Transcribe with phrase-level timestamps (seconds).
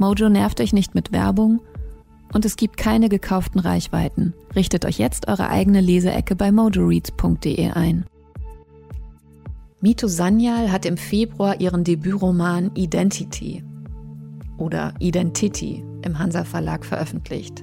[0.00, 1.60] Mojo nervt euch nicht mit Werbung
[2.32, 4.32] und es gibt keine gekauften Reichweiten.
[4.56, 8.06] Richtet euch jetzt eure eigene Leseecke bei mojoreads.de ein.
[9.82, 13.62] Mito Sanyal hat im Februar ihren Debütroman Identity
[14.56, 17.62] oder Identity im Hansa Verlag veröffentlicht.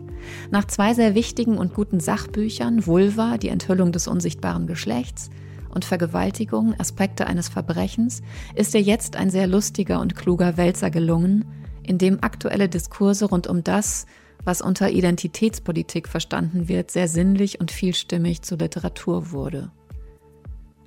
[0.52, 5.32] Nach zwei sehr wichtigen und guten Sachbüchern, Vulva, die Enthüllung des unsichtbaren Geschlechts,
[5.70, 8.22] und Vergewaltigung, Aspekte eines Verbrechens,
[8.56, 11.46] ist ihr jetzt ein sehr lustiger und kluger Wälzer gelungen,
[11.88, 14.06] in dem aktuelle Diskurse rund um das,
[14.44, 19.72] was unter Identitätspolitik verstanden wird, sehr sinnlich und vielstimmig zur Literatur wurde.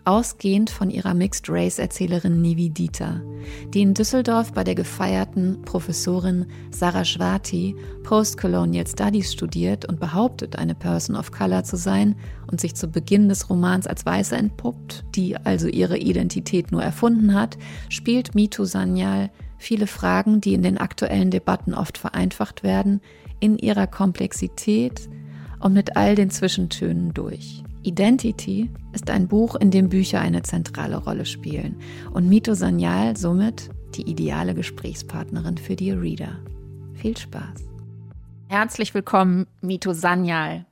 [0.06, 3.20] Ausgehend von ihrer Mixed-Race-Erzählerin Nivedita,
[3.74, 11.16] die in Düsseldorf bei der gefeierten Professorin Saraswati Postcolonial Studies studiert und behauptet, eine Person
[11.16, 12.16] of Color zu sein
[12.50, 17.34] und sich zu Beginn des Romans als Weiße entpuppt, die also ihre Identität nur erfunden
[17.34, 17.58] hat,
[17.90, 19.30] spielt Mitu Sanyal
[19.60, 23.00] viele Fragen, die in den aktuellen Debatten oft vereinfacht werden,
[23.38, 25.08] in ihrer Komplexität
[25.60, 27.62] und mit all den Zwischentönen durch.
[27.82, 31.76] Identity ist ein Buch, in dem Bücher eine zentrale Rolle spielen
[32.12, 36.38] und Mito Sanyal somit die ideale Gesprächspartnerin für die Reader.
[36.94, 37.64] Viel Spaß.
[38.48, 40.66] Herzlich willkommen, Mito Sanyal.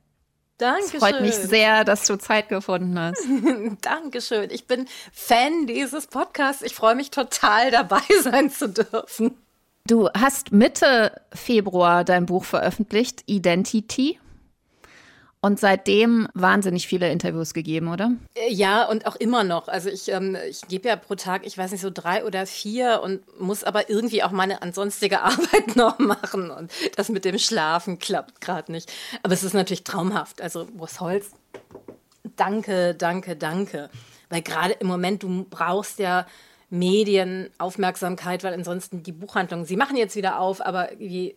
[0.59, 0.95] Dankeschön.
[0.95, 3.25] Es freut mich sehr, dass du Zeit gefunden hast.
[3.81, 4.49] Dankeschön.
[4.51, 6.61] Ich bin Fan dieses Podcasts.
[6.61, 9.35] Ich freue mich total, dabei sein zu dürfen.
[9.87, 14.19] Du hast Mitte Februar dein Buch veröffentlicht, Identity.
[15.41, 18.11] Und seitdem wahnsinnig viele Interviews gegeben, oder?
[18.35, 19.69] Äh, ja, und auch immer noch.
[19.69, 22.99] Also ich, ähm, ich gebe ja pro Tag, ich weiß nicht, so drei oder vier
[23.01, 26.51] und muss aber irgendwie auch meine ansonstige Arbeit noch machen.
[26.51, 28.91] Und das mit dem Schlafen klappt gerade nicht.
[29.23, 30.41] Aber es ist natürlich traumhaft.
[30.41, 31.31] Also Urs Holz,
[32.35, 33.89] danke, danke, danke.
[34.29, 36.27] Weil gerade im Moment, du brauchst ja
[36.69, 41.35] Medienaufmerksamkeit, weil ansonsten die Buchhandlungen, sie machen jetzt wieder auf, aber wie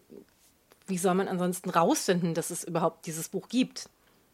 [0.87, 3.88] wie soll man ansonsten rausfinden, dass es überhaupt dieses Buch gibt?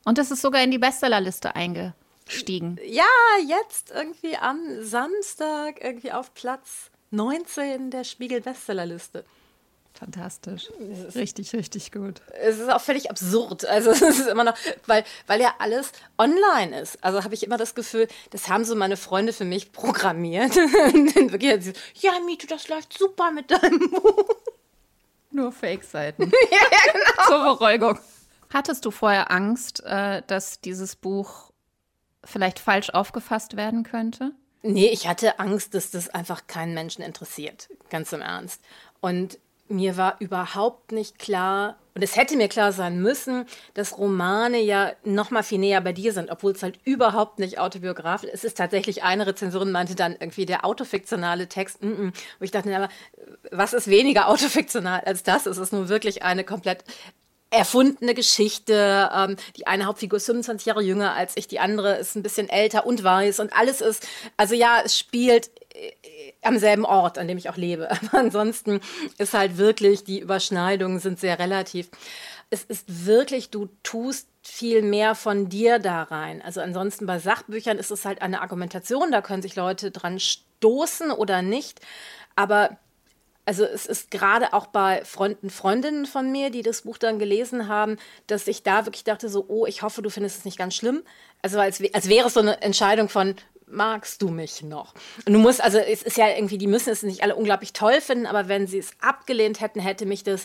[0.04, 2.78] Und es ist sogar in die Bestsellerliste eingestiegen.
[2.84, 3.04] Ja,
[3.46, 9.24] jetzt irgendwie am Samstag irgendwie auf Platz 19 der Spiegel Bestsellerliste.
[9.98, 10.68] Fantastisch.
[11.16, 12.22] Richtig, richtig gut.
[12.40, 13.64] Es ist auch völlig absurd.
[13.64, 17.02] Also es ist immer noch, weil, weil ja alles online ist.
[17.02, 20.54] Also habe ich immer das Gefühl, das haben so meine Freunde für mich programmiert.
[21.94, 24.24] ja, Mito, das läuft super mit deinem Buch.
[25.30, 26.22] Nur Fake-Seiten.
[26.50, 27.26] ja, genau.
[27.26, 27.98] Zur Beruhigung.
[28.52, 31.52] Hattest du vorher Angst, äh, dass dieses Buch
[32.24, 34.32] vielleicht falsch aufgefasst werden könnte?
[34.62, 37.68] Nee, ich hatte Angst, dass das einfach keinen Menschen interessiert.
[37.90, 38.62] Ganz im Ernst.
[39.00, 44.60] Und mir war überhaupt nicht klar, und es hätte mir klar sein müssen, dass Romane
[44.60, 48.34] ja noch mal viel näher bei dir sind, obwohl es halt überhaupt nicht autobiografisch ist.
[48.34, 52.12] Es ist tatsächlich eine Rezensorin meinte dann irgendwie der autofiktionale Text, mm -mm.
[52.38, 52.88] wo ich dachte, aber
[53.50, 55.46] was ist weniger autofiktional als das?
[55.46, 56.84] Es ist nun wirklich eine komplett
[57.50, 59.10] erfundene Geschichte.
[59.14, 62.48] Ähm, die eine Hauptfigur ist 25 Jahre jünger als ich, die andere ist ein bisschen
[62.48, 65.92] älter und weiß und alles ist, also ja, es spielt äh,
[66.42, 67.90] am selben Ort, an dem ich auch lebe.
[67.90, 68.80] Aber ansonsten
[69.18, 71.88] ist halt wirklich, die Überschneidungen sind sehr relativ.
[72.50, 76.40] Es ist wirklich, du tust viel mehr von dir da rein.
[76.42, 81.10] Also ansonsten bei Sachbüchern ist es halt eine Argumentation, da können sich Leute dran stoßen
[81.10, 81.80] oder nicht.
[82.36, 82.78] Aber
[83.48, 87.66] also es ist gerade auch bei Freunden, Freundinnen von mir, die das Buch dann gelesen
[87.66, 87.96] haben,
[88.26, 91.02] dass ich da wirklich dachte so, oh, ich hoffe, du findest es nicht ganz schlimm.
[91.40, 93.36] Also als, als wäre es so eine Entscheidung von,
[93.66, 94.92] magst du mich noch?
[95.24, 98.02] Und du musst, also es ist ja irgendwie, die müssen es nicht alle unglaublich toll
[98.02, 100.44] finden, aber wenn sie es abgelehnt hätten, hätte mich das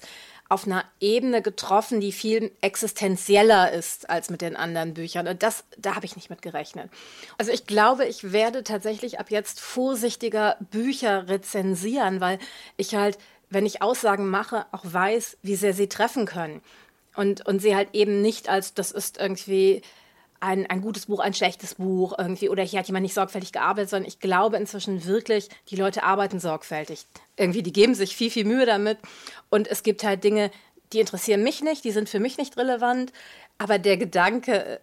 [0.53, 5.27] auf einer Ebene getroffen, die viel existenzieller ist als mit den anderen Büchern.
[5.27, 6.89] Und das, da habe ich nicht mit gerechnet.
[7.38, 12.39] Also ich glaube, ich werde tatsächlich ab jetzt vorsichtiger Bücher rezensieren, weil
[12.77, 13.17] ich halt
[13.53, 16.61] wenn ich Aussagen mache, auch weiß, wie sehr sie treffen können.
[17.15, 19.83] Und, und sie halt eben nicht als, das ist irgendwie
[20.43, 23.89] ein, ein gutes Buch, ein schlechtes Buch irgendwie oder hier hat jemand nicht sorgfältig gearbeitet,
[23.89, 27.05] sondern ich glaube inzwischen wirklich, die Leute arbeiten sorgfältig.
[27.37, 28.97] Irgendwie, die geben sich viel, viel Mühe damit.
[29.49, 30.51] Und es gibt halt Dinge,
[30.91, 33.13] die interessieren mich nicht, die sind für mich nicht relevant.
[33.57, 34.81] Aber der Gedanke,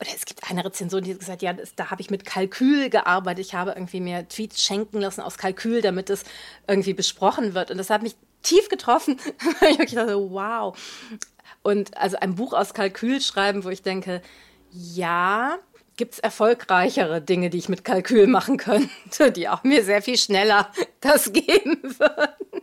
[0.00, 2.88] oder es gibt eine Rezension, die hat gesagt, ja, das, da habe ich mit Kalkül
[2.88, 3.44] gearbeitet.
[3.44, 6.24] Ich habe irgendwie mir Tweets schenken lassen aus Kalkül, damit es
[6.66, 7.70] irgendwie besprochen wird.
[7.70, 9.20] Und das hat mich tief getroffen.
[9.68, 10.74] ich dachte, wow.
[11.62, 14.22] Und also ein Buch aus Kalkül schreiben, wo ich denke,
[14.74, 15.58] ja,
[15.96, 20.18] gibt es erfolgreichere Dinge, die ich mit Kalkül machen könnte, die auch mir sehr viel
[20.18, 22.62] schneller das geben würden.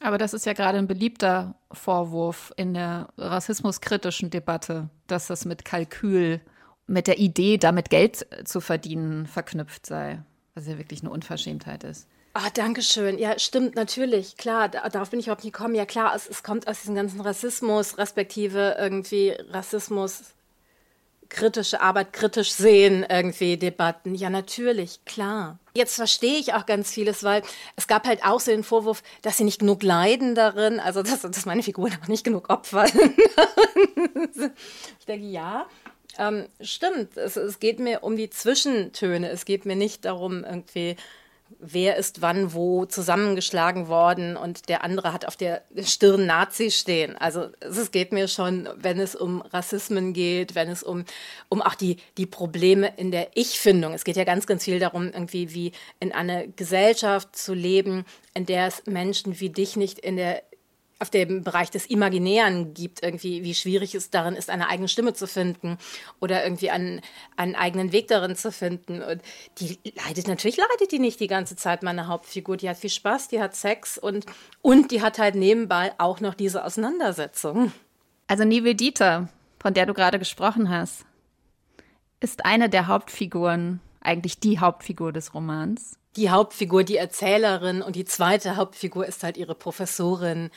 [0.00, 5.64] Aber das ist ja gerade ein beliebter Vorwurf in der rassismuskritischen Debatte, dass das mit
[5.64, 6.40] Kalkül,
[6.86, 10.22] mit der Idee, damit Geld zu verdienen, verknüpft sei.
[10.54, 12.08] Was ja wirklich eine Unverschämtheit ist.
[12.34, 13.18] Ah, danke schön.
[13.18, 14.36] Ja, stimmt, natürlich.
[14.36, 15.74] Klar, darauf bin ich überhaupt nicht gekommen.
[15.74, 20.34] Ja, klar, es, es kommt aus diesem ganzen Rassismus, respektive irgendwie Rassismus,
[21.28, 24.14] kritische Arbeit kritisch sehen, irgendwie Debatten.
[24.14, 25.58] Ja, natürlich, klar.
[25.74, 27.42] Jetzt verstehe ich auch ganz vieles, weil
[27.76, 31.20] es gab halt auch so den Vorwurf, dass sie nicht genug leiden darin, also dass,
[31.20, 32.86] dass meine Figuren aber nicht genug Opfer.
[34.98, 35.66] ich denke, ja,
[36.18, 37.16] ähm, stimmt.
[37.16, 39.28] Es, es geht mir um die Zwischentöne.
[39.28, 40.96] Es geht mir nicht darum, irgendwie
[41.58, 47.16] wer ist wann wo zusammengeschlagen worden und der andere hat auf der Stirn Nazi stehen.
[47.16, 51.04] Also es geht mir schon, wenn es um Rassismen geht, wenn es um,
[51.48, 53.94] um auch die, die Probleme in der Ich-Findung.
[53.94, 58.04] Es geht ja ganz, ganz viel darum, irgendwie wie in einer Gesellschaft zu leben,
[58.34, 60.42] in der es Menschen wie dich nicht in der
[60.98, 65.12] auf dem Bereich des Imaginären gibt, irgendwie, wie schwierig es darin ist, eine eigene Stimme
[65.12, 65.76] zu finden
[66.20, 67.02] oder irgendwie einen,
[67.36, 69.02] einen eigenen Weg darin zu finden.
[69.02, 69.20] Und
[69.58, 72.56] die leidet, natürlich leidet die nicht die ganze Zeit, meine Hauptfigur.
[72.56, 74.24] Die hat viel Spaß, die hat Sex und,
[74.62, 77.72] und die hat halt nebenbei auch noch diese Auseinandersetzung.
[78.26, 79.28] Also Nivedita,
[79.58, 81.04] von der du gerade gesprochen hast,
[82.20, 88.04] ist eine der Hauptfiguren, eigentlich die Hauptfigur des Romans die Hauptfigur, die Erzählerin und die
[88.04, 90.50] zweite Hauptfigur ist halt ihre Professorin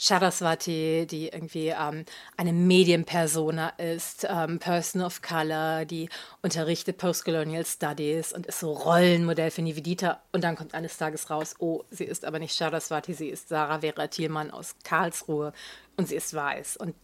[0.00, 2.04] Saraswati, die irgendwie ähm,
[2.36, 6.08] eine Medienpersona ist, ähm, Person of Color, die
[6.40, 10.22] unterrichtet Postcolonial Studies und ist so Rollenmodell für Nivedita.
[10.30, 13.80] Und dann kommt eines Tages raus, oh, sie ist aber nicht Saraswati, sie ist Sarah
[13.80, 15.52] Vera Thielmann aus Karlsruhe
[15.96, 16.76] und sie ist weiß.
[16.76, 16.94] Und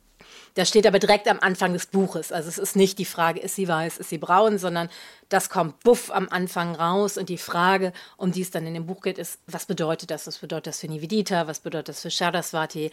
[0.55, 2.33] das steht aber direkt am Anfang des Buches.
[2.33, 4.89] Also es ist nicht die Frage, ist sie weiß, ist sie braun, sondern
[5.29, 7.17] das kommt buff am Anfang raus.
[7.17, 10.27] Und die Frage, um die es dann in dem Buch geht, ist, was bedeutet das?
[10.27, 11.47] Was bedeutet das für Nivedita?
[11.47, 12.91] Was bedeutet das für Shadaswati?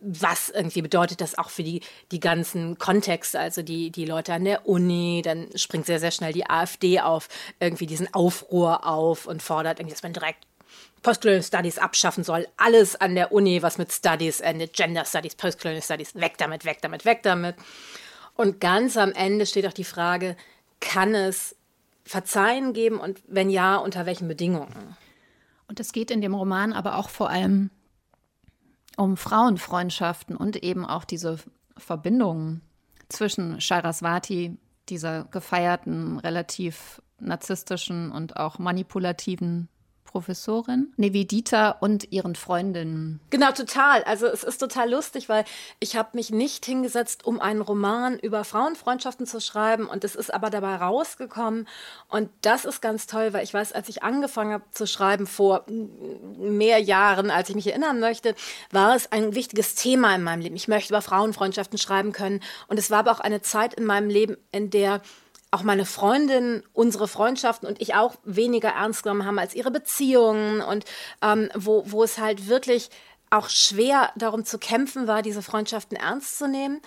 [0.00, 4.44] Was irgendwie bedeutet das auch für die, die ganzen Kontexte, also die, die Leute an
[4.44, 5.22] der Uni?
[5.24, 7.28] Dann springt sehr, sehr schnell die AfD auf,
[7.60, 10.47] irgendwie diesen Aufruhr auf und fordert irgendwie, dass man direkt
[11.02, 12.46] Postcolonial Studies abschaffen soll.
[12.56, 16.78] Alles an der Uni, was mit Studies endet, Gender Studies, Postcolonial Studies, weg damit, weg
[16.82, 17.56] damit, weg damit.
[18.34, 20.36] Und ganz am Ende steht auch die Frage,
[20.80, 21.56] kann es
[22.04, 24.96] Verzeihen geben und wenn ja, unter welchen Bedingungen?
[25.66, 27.70] Und es geht in dem Roman aber auch vor allem
[28.96, 31.38] um Frauenfreundschaften und eben auch diese
[31.76, 32.62] Verbindungen
[33.08, 34.56] zwischen Shairaswati,
[34.88, 39.68] dieser gefeierten, relativ narzisstischen und auch manipulativen
[40.08, 43.20] Professorin, Nevidita und ihren Freundinnen.
[43.30, 44.02] Genau, total.
[44.04, 45.44] Also es ist total lustig, weil
[45.80, 50.32] ich habe mich nicht hingesetzt, um einen Roman über Frauenfreundschaften zu schreiben und es ist
[50.32, 51.68] aber dabei rausgekommen
[52.08, 55.66] und das ist ganz toll, weil ich weiß, als ich angefangen habe zu schreiben vor
[56.38, 58.34] mehr Jahren, als ich mich erinnern möchte,
[58.70, 60.56] war es ein wichtiges Thema in meinem Leben.
[60.56, 64.08] Ich möchte über Frauenfreundschaften schreiben können und es war aber auch eine Zeit in meinem
[64.08, 65.02] Leben, in der
[65.50, 70.60] auch meine Freundin unsere Freundschaften und ich auch weniger ernst genommen haben als ihre Beziehungen
[70.60, 70.84] und
[71.22, 72.90] ähm, wo, wo es halt wirklich
[73.30, 76.80] auch schwer darum zu kämpfen war, diese Freundschaften ernst zu nehmen.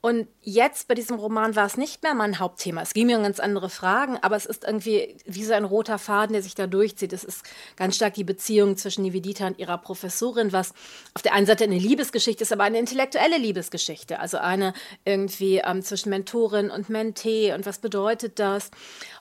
[0.00, 2.80] Und jetzt bei diesem Roman war es nicht mehr mein Hauptthema.
[2.80, 5.98] Es ging mir um ganz andere Fragen, aber es ist irgendwie wie so ein roter
[5.98, 7.12] Faden, der sich da durchzieht.
[7.12, 7.42] Es ist
[7.76, 10.72] ganz stark die Beziehung zwischen Nivedita und ihrer Professorin, was
[11.14, 14.20] auf der einen Seite eine Liebesgeschichte ist, aber eine intellektuelle Liebesgeschichte.
[14.20, 14.72] Also eine
[15.04, 18.70] irgendwie ähm, zwischen Mentorin und Mentee und was bedeutet das?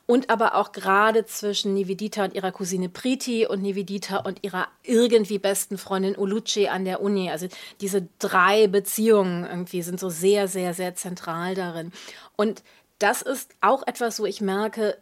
[0.07, 5.37] und aber auch gerade zwischen Nivedita und ihrer Cousine Priti und Nivedita und ihrer irgendwie
[5.37, 7.29] besten Freundin Uluce an der Uni.
[7.29, 7.47] Also
[7.81, 11.91] diese drei Beziehungen irgendwie sind so sehr, sehr, sehr zentral darin.
[12.35, 12.63] Und
[12.99, 14.97] das ist auch etwas, wo ich merke,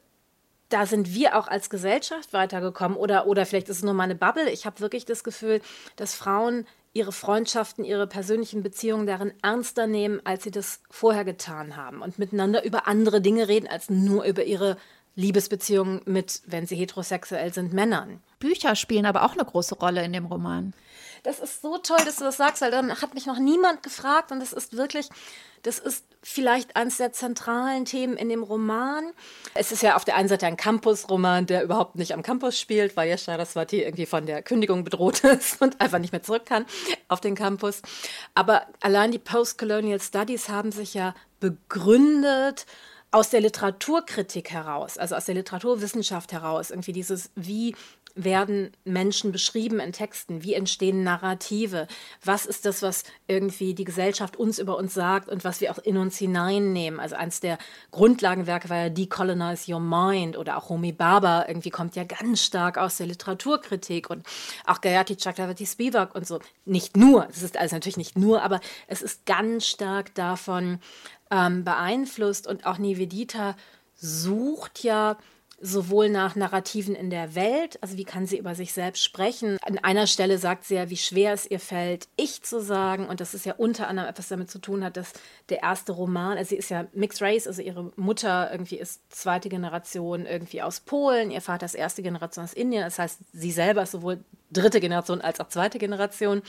[0.70, 4.50] da sind wir auch als Gesellschaft weitergekommen oder, oder vielleicht ist es nur meine Bubble.
[4.50, 5.62] Ich habe wirklich das Gefühl,
[5.96, 11.76] dass Frauen ihre Freundschaften, ihre persönlichen Beziehungen darin ernster nehmen, als sie das vorher getan
[11.76, 14.78] haben und miteinander über andere Dinge reden, als nur über ihre
[15.16, 18.22] Liebesbeziehungen mit, wenn sie heterosexuell sind, Männern.
[18.40, 20.74] Bücher spielen aber auch eine große Rolle in dem Roman.
[21.26, 24.32] Das ist so toll, dass du das sagst, weil dann hat mich noch niemand gefragt
[24.32, 25.10] und das ist wirklich,
[25.64, 29.12] das ist vielleicht eines der zentralen Themen in dem Roman.
[29.56, 32.96] Es ist ja auf der einen Seite ein Campus-Roman, der überhaupt nicht am Campus spielt,
[32.96, 36.68] weil Yasha Raswati irgendwie von der Kündigung bedroht ist und einfach nicht mehr zurück kann
[37.08, 37.82] auf den Campus.
[38.36, 42.68] Aber allein die Postcolonial Studies haben sich ja begründet
[43.10, 47.76] aus der Literaturkritik heraus, also aus der Literaturwissenschaft heraus, irgendwie dieses, wie
[48.16, 50.44] werden Menschen beschrieben in Texten?
[50.44, 51.88] Wie entstehen Narrative?
[52.24, 55.78] Was ist das, was irgendwie die Gesellschaft uns über uns sagt und was wir auch
[55.80, 57.00] in uns hineinnehmen?
[57.00, 57.58] Also eins der
[57.92, 62.78] Grundlagenwerke war ja Decolonize Your Mind oder auch Homi Baba irgendwie kommt ja ganz stark
[62.78, 64.26] aus der Literaturkritik und
[64.66, 66.40] auch Gayatri Chakravarti Spivak und so.
[66.64, 70.80] Nicht nur, es ist also natürlich nicht nur, aber es ist ganz stark davon
[71.32, 73.56] ähm, beeinflusst und auch Nivedita
[73.96, 75.18] sucht ja
[75.60, 79.58] sowohl nach Narrativen in der Welt, also wie kann sie über sich selbst sprechen.
[79.62, 83.08] An einer Stelle sagt sie ja, wie schwer es ihr fällt, ich zu sagen.
[83.08, 85.14] Und das ist ja unter anderem etwas damit zu tun hat, dass
[85.50, 89.50] der erste Roman, also sie ist ja Mixed Race, also ihre Mutter irgendwie ist zweite
[89.50, 92.84] Generation irgendwie aus Polen, ihr Vater ist erste Generation aus Indien.
[92.84, 96.42] Das heißt, sie selber ist sowohl dritte Generation als auch zweite Generation.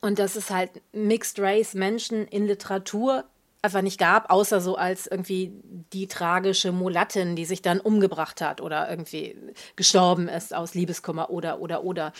[0.00, 3.24] Und das ist halt Mixed Race Menschen in Literatur
[3.64, 5.52] einfach nicht gab, außer so als irgendwie
[5.92, 9.36] die tragische Mulattin, die sich dann umgebracht hat oder irgendwie
[9.74, 12.12] gestorben ist aus Liebeskummer oder, oder, oder.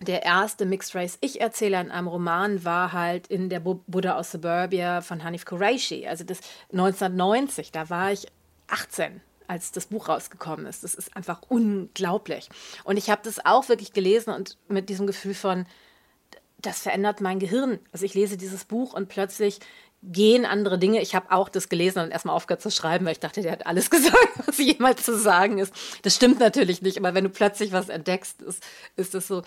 [0.00, 5.00] Der erste Mixed Race Ich-Erzähler in einem Roman war halt in der Buddha aus Suburbia
[5.00, 6.06] von Hanif Qureshi.
[6.06, 6.40] Also das
[6.72, 8.26] 1990, da war ich
[8.68, 10.82] 18 als das Buch rausgekommen ist.
[10.82, 12.48] Das ist einfach unglaublich.
[12.84, 15.66] Und ich habe das auch wirklich gelesen und mit diesem Gefühl von,
[16.58, 17.78] das verändert mein Gehirn.
[17.92, 19.58] Also ich lese dieses Buch und plötzlich
[20.02, 21.00] gehen andere Dinge.
[21.00, 23.66] Ich habe auch das gelesen und erstmal aufgehört zu schreiben, weil ich dachte, der hat
[23.66, 24.16] alles gesagt,
[24.46, 25.72] was jemals zu sagen ist.
[26.02, 28.62] Das stimmt natürlich nicht, aber wenn du plötzlich was entdeckst, ist,
[28.96, 29.42] ist das so.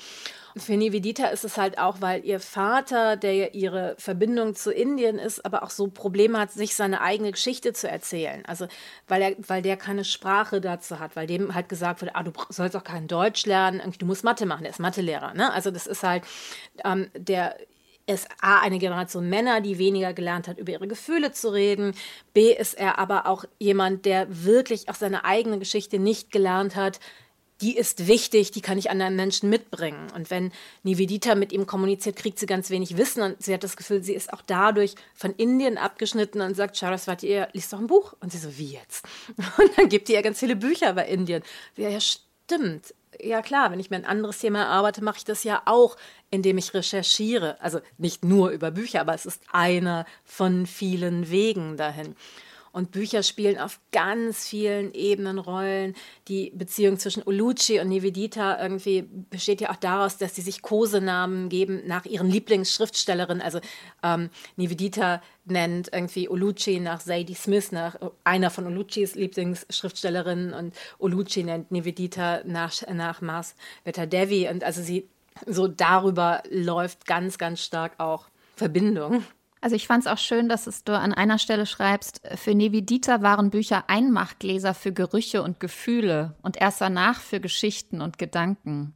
[0.56, 4.72] Und für Nivedita ist es halt auch, weil ihr Vater, der ja ihre Verbindung zu
[4.72, 8.42] Indien ist, aber auch so Probleme hat, sich seine eigene Geschichte zu erzählen.
[8.46, 8.68] Also
[9.10, 12.32] weil er, weil der keine Sprache dazu hat, weil dem halt gesagt wurde, ah, du
[12.48, 15.34] sollst auch kein Deutsch lernen, du musst Mathe machen, der ist Mathelehrer.
[15.34, 15.52] Ne?
[15.52, 16.24] Also das ist halt
[16.86, 17.58] ähm, der
[18.08, 21.94] ist A, eine Generation Männer, die weniger gelernt hat, über ihre Gefühle zu reden.
[22.34, 27.00] B, ist er aber auch jemand, der wirklich auch seine eigene Geschichte nicht gelernt hat.
[27.62, 30.08] Die ist wichtig, die kann ich anderen Menschen mitbringen.
[30.14, 30.52] Und wenn
[30.84, 34.14] Nivedita mit ihm kommuniziert, kriegt sie ganz wenig Wissen und sie hat das Gefühl, sie
[34.14, 38.14] ist auch dadurch von Indien abgeschnitten und sagt, Charaswati, ihr liest doch ein Buch.
[38.20, 39.06] Und sie so, wie jetzt?
[39.38, 41.44] Und dann gibt ihr ganz viele Bücher über Indien.
[41.78, 45.44] Ja, ja, stimmt ja klar, wenn ich mir ein anderes Thema erarbeite, mache ich das
[45.44, 45.96] ja auch,
[46.36, 47.60] indem ich recherchiere.
[47.62, 52.15] Also nicht nur über Bücher, aber es ist einer von vielen Wegen dahin.
[52.75, 55.96] Und Bücher spielen auf ganz vielen Ebenen Rollen.
[56.27, 61.48] Die Beziehung zwischen Ulucci und Nivedita irgendwie besteht ja auch daraus, dass sie sich Kosenamen
[61.48, 63.42] geben nach ihren Lieblingsschriftstellerinnen.
[63.42, 63.62] Also
[64.04, 71.44] ähm, Nivedita nennt irgendwie Ulucci nach Sadie Smith, nach einer von Uluccis Lieblingsschriftstellerinnen und Ulucci
[71.44, 74.50] nennt Nivedita nach, nach Mars Devi.
[74.50, 75.08] Und also sie
[75.46, 79.24] so darüber läuft ganz, ganz stark auch Verbindung.
[79.62, 83.24] Also ich fand es auch schön, dass es du an einer Stelle schreibst, für Nevidita
[83.24, 88.94] waren Bücher Einmachgläser für Gerüche und Gefühle und erst danach für Geschichten und Gedanken.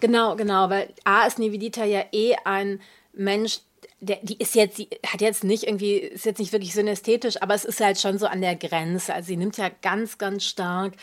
[0.00, 2.80] Genau, genau, weil A ist Nevidita ja eh ein
[3.12, 3.60] Mensch,
[4.00, 7.54] der, die ist jetzt, die hat jetzt nicht irgendwie, ist jetzt nicht wirklich synästhetisch, aber
[7.54, 9.14] es ist halt schon so an der Grenze.
[9.14, 10.94] Also sie nimmt ja ganz, ganz stark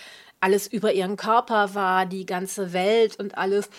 [0.42, 3.70] alles über ihren Körper wahr, die ganze Welt und alles.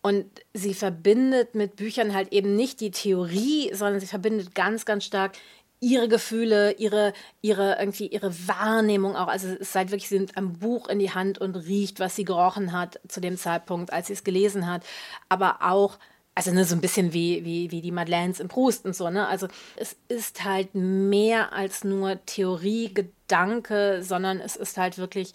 [0.00, 5.04] Und sie verbindet mit Büchern halt eben nicht die Theorie, sondern sie verbindet ganz, ganz
[5.04, 5.32] stark
[5.80, 9.28] ihre Gefühle, ihre, ihre, irgendwie ihre Wahrnehmung auch.
[9.28, 12.16] Also es ist halt wirklich, sie nimmt ein Buch in die Hand und riecht, was
[12.16, 14.84] sie gerochen hat zu dem Zeitpunkt, als sie es gelesen hat.
[15.28, 15.98] Aber auch,
[16.34, 19.26] also ne, so ein bisschen wie, wie, wie die Madeleines im Proust und so, ne?
[19.26, 25.32] Also es ist halt mehr als nur Theorie, Gedanke, sondern es ist halt wirklich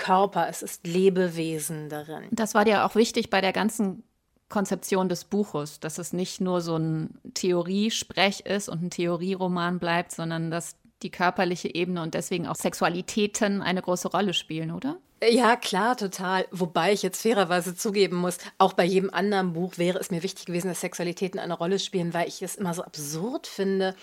[0.00, 2.24] Körper, es ist Lebewesen darin.
[2.32, 4.02] Das war dir auch wichtig bei der ganzen
[4.48, 10.10] Konzeption des Buches, dass es nicht nur so ein Theoriesprech ist und ein Theorieroman bleibt,
[10.10, 14.96] sondern dass die körperliche Ebene und deswegen auch Sexualitäten eine große Rolle spielen, oder?
[15.22, 16.46] Ja, klar, total.
[16.50, 20.46] Wobei ich jetzt fairerweise zugeben muss, auch bei jedem anderen Buch wäre es mir wichtig
[20.46, 23.94] gewesen, dass Sexualitäten eine Rolle spielen, weil ich es immer so absurd finde,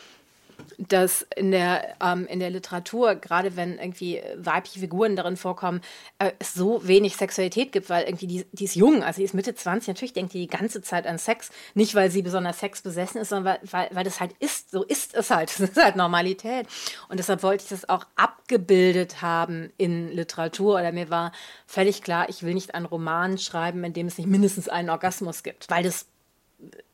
[0.78, 5.82] dass in der, ähm, in der Literatur, gerade wenn irgendwie weibliche Figuren darin vorkommen,
[6.20, 9.34] äh, es so wenig Sexualität gibt, weil irgendwie die, die ist jung, also die ist
[9.34, 13.22] Mitte 20, natürlich denkt die die ganze Zeit an Sex, nicht weil sie besonders sexbesessen
[13.22, 15.96] ist, sondern weil, weil, weil das halt ist, so ist es halt, das ist halt
[15.96, 16.68] Normalität.
[17.10, 21.32] Und deshalb wollte ich das auch abgebildet haben in Literatur oder mir war
[21.66, 25.44] völlig klar, ich will nicht einen Roman schreiben, in dem es nicht mindestens einen Orgasmus
[25.44, 26.06] gibt, weil das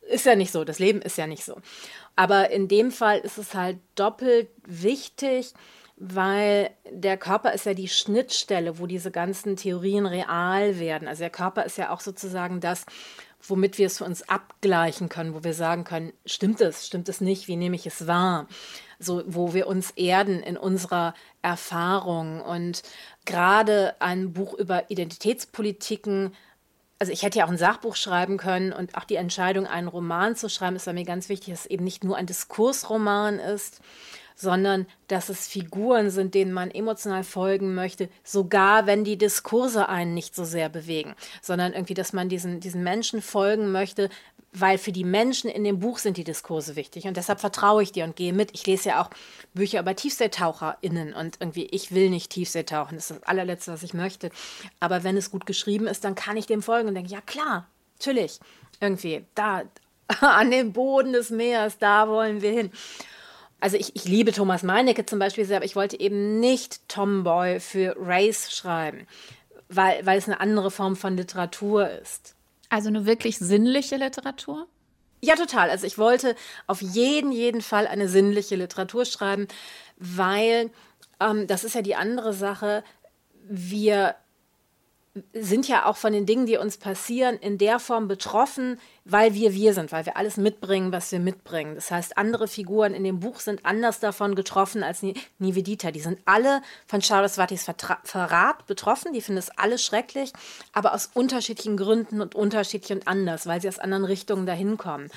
[0.08, 1.56] ist ja nicht so, das Leben ist ja nicht so.
[2.16, 5.52] Aber in dem Fall ist es halt doppelt wichtig,
[5.96, 11.08] weil der Körper ist ja die Schnittstelle, wo diese ganzen Theorien real werden.
[11.08, 12.84] Also der Körper ist ja auch sozusagen das,
[13.46, 17.20] womit wir es für uns abgleichen können, wo wir sagen können, stimmt es, stimmt es
[17.20, 18.48] nicht, wie nehme ich es wahr?
[18.98, 22.40] So, wo wir uns erden in unserer Erfahrung.
[22.40, 22.82] Und
[23.24, 26.34] gerade ein Buch über Identitätspolitiken
[27.04, 30.36] also ich hätte ja auch ein Sachbuch schreiben können und auch die Entscheidung, einen Roman
[30.36, 33.82] zu schreiben, ist mir ganz wichtig, dass es eben nicht nur ein Diskursroman ist,
[34.34, 40.14] sondern dass es Figuren sind, denen man emotional folgen möchte, sogar wenn die Diskurse einen
[40.14, 44.10] nicht so sehr bewegen, sondern irgendwie, dass man diesen, diesen Menschen folgen möchte,
[44.54, 47.90] weil für die Menschen in dem Buch sind die Diskurse wichtig und deshalb vertraue ich
[47.90, 48.50] dir und gehe mit.
[48.54, 49.10] Ich lese ja auch
[49.52, 53.82] Bücher über TiefseetaucherInnen und irgendwie, ich will nicht Tiefsee tauchen, das ist das allerletzte, was
[53.82, 54.30] ich möchte.
[54.78, 57.66] Aber wenn es gut geschrieben ist, dann kann ich dem folgen und denke, ja klar,
[57.98, 58.38] natürlich,
[58.80, 59.62] irgendwie, da,
[60.20, 62.70] an den Boden des Meeres, da wollen wir hin.
[63.64, 67.60] Also ich, ich liebe Thomas Meinecke zum Beispiel sehr, aber ich wollte eben nicht Tomboy
[67.60, 69.06] für Race schreiben,
[69.70, 72.36] weil, weil es eine andere Form von Literatur ist.
[72.68, 74.66] Also eine wirklich sinnliche Literatur?
[75.22, 75.70] Ja, total.
[75.70, 79.48] Also ich wollte auf jeden, jeden Fall eine sinnliche Literatur schreiben,
[79.96, 80.70] weil
[81.18, 82.84] ähm, das ist ja die andere Sache.
[83.48, 84.14] Wir
[85.32, 89.54] sind ja auch von den Dingen, die uns passieren, in der Form betroffen, weil wir
[89.54, 91.76] wir sind, weil wir alles mitbringen, was wir mitbringen.
[91.76, 95.04] Das heißt, andere Figuren in dem Buch sind anders davon getroffen als
[95.38, 95.92] Nivedita.
[95.92, 97.70] Die sind alle von Charleswatis
[98.02, 100.32] Verrat betroffen, die finden es alle schrecklich,
[100.72, 105.10] aber aus unterschiedlichen Gründen und unterschiedlich und anders, weil sie aus anderen Richtungen dahin kommen.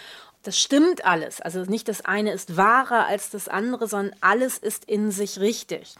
[0.44, 1.42] Das stimmt alles.
[1.42, 5.96] Also nicht das eine ist wahrer als das andere, sondern alles ist in sich richtig.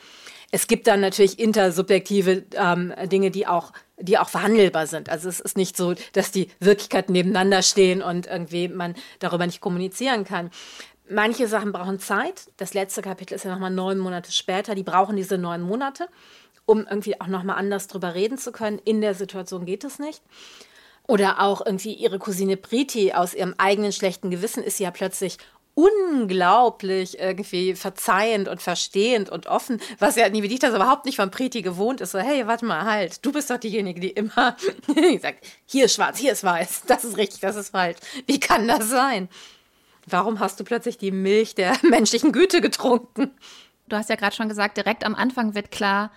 [0.52, 5.10] Es gibt dann natürlich intersubjektive ähm, Dinge, die auch, die auch verhandelbar sind.
[5.10, 9.60] Also es ist nicht so, dass die Wirklichkeiten nebeneinander stehen und irgendwie man darüber nicht
[9.60, 10.50] kommunizieren kann.
[11.10, 12.50] Manche Sachen brauchen Zeit.
[12.58, 14.76] Das letzte Kapitel ist ja nochmal neun Monate später.
[14.76, 16.08] Die brauchen diese neun Monate,
[16.66, 18.80] um irgendwie auch nochmal anders drüber reden zu können.
[18.80, 20.22] In der Situation geht es nicht.
[21.08, 25.38] Oder auch irgendwie ihre Cousine Priti aus ihrem eigenen schlechten Gewissen ist ja plötzlich
[25.78, 32.02] unglaublich irgendwie verzeihend und verstehend und offen, was ja Nivedita überhaupt nicht von Priti gewohnt
[32.02, 32.12] ist.
[32.12, 34.58] So, hey, warte mal, halt, du bist doch diejenige, die immer
[35.22, 38.00] sagt, hier ist schwarz, hier ist weiß, das ist richtig, das ist falsch.
[38.26, 39.30] Wie kann das sein?
[40.08, 43.30] Warum hast du plötzlich die Milch der menschlichen Güte getrunken?
[43.88, 46.12] Du hast ja gerade schon gesagt, direkt am Anfang wird klar,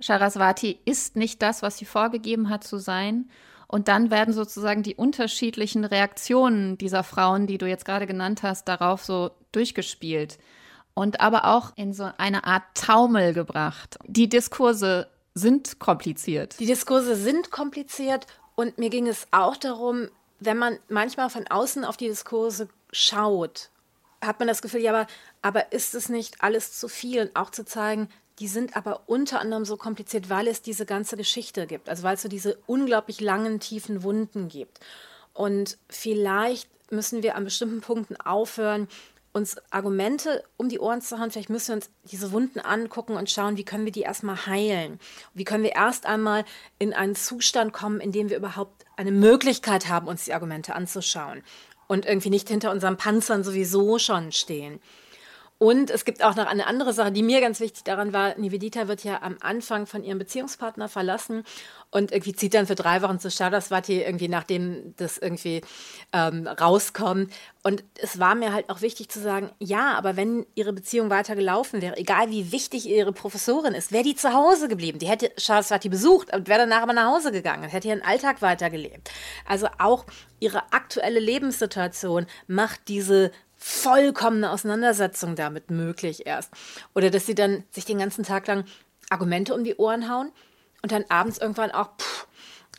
[0.00, 3.30] Saraswati ist nicht das, was sie vorgegeben hat zu sein.
[3.68, 8.66] Und dann werden sozusagen die unterschiedlichen Reaktionen dieser Frauen, die du jetzt gerade genannt hast,
[8.66, 10.38] darauf so durchgespielt.
[10.94, 13.98] Und aber auch in so eine Art Taumel gebracht.
[14.06, 16.58] Die Diskurse sind kompliziert.
[16.58, 18.26] Die Diskurse sind kompliziert
[18.56, 20.08] und mir ging es auch darum,
[20.40, 23.70] wenn man manchmal von außen auf die Diskurse schaut,
[24.20, 25.06] hat man das Gefühl, ja, aber,
[25.42, 27.22] aber ist es nicht alles zu viel?
[27.22, 31.16] Und auch zu zeigen, die sind aber unter anderem so kompliziert, weil es diese ganze
[31.16, 31.88] Geschichte gibt.
[31.88, 34.80] Also weil es so diese unglaublich langen, tiefen Wunden gibt.
[35.34, 38.88] Und vielleicht müssen wir an bestimmten Punkten aufhören,
[39.32, 41.30] uns Argumente um die Ohren zu hauen.
[41.30, 44.98] Vielleicht müssen wir uns diese Wunden angucken und schauen, wie können wir die erstmal heilen.
[45.34, 46.44] Wie können wir erst einmal
[46.78, 51.42] in einen Zustand kommen, in dem wir überhaupt eine Möglichkeit haben, uns die Argumente anzuschauen
[51.86, 54.80] und irgendwie nicht hinter unseren Panzern sowieso schon stehen.
[55.58, 58.38] Und es gibt auch noch eine andere Sache, die mir ganz wichtig daran war.
[58.38, 61.42] Nivedita wird ja am Anfang von ihrem Beziehungspartner verlassen
[61.90, 65.62] und irgendwie zieht dann für drei Wochen zu Saraswati, irgendwie nachdem das irgendwie
[66.12, 67.32] ähm, rauskommt.
[67.64, 71.34] Und es war mir halt auch wichtig zu sagen, ja, aber wenn ihre Beziehung weiter
[71.34, 75.00] gelaufen wäre, egal wie wichtig ihre Professorin ist, wäre die zu Hause geblieben.
[75.00, 78.42] Die hätte Saraswati besucht und wäre danach aber nach Hause gegangen und hätte ihren Alltag
[78.42, 79.10] weitergelebt.
[79.44, 80.04] Also auch
[80.38, 86.50] ihre aktuelle Lebenssituation macht diese vollkommene Auseinandersetzung damit möglich erst.
[86.94, 88.64] Oder dass sie dann sich den ganzen Tag lang
[89.10, 90.32] Argumente um die Ohren hauen
[90.82, 92.26] und dann abends irgendwann auch pff,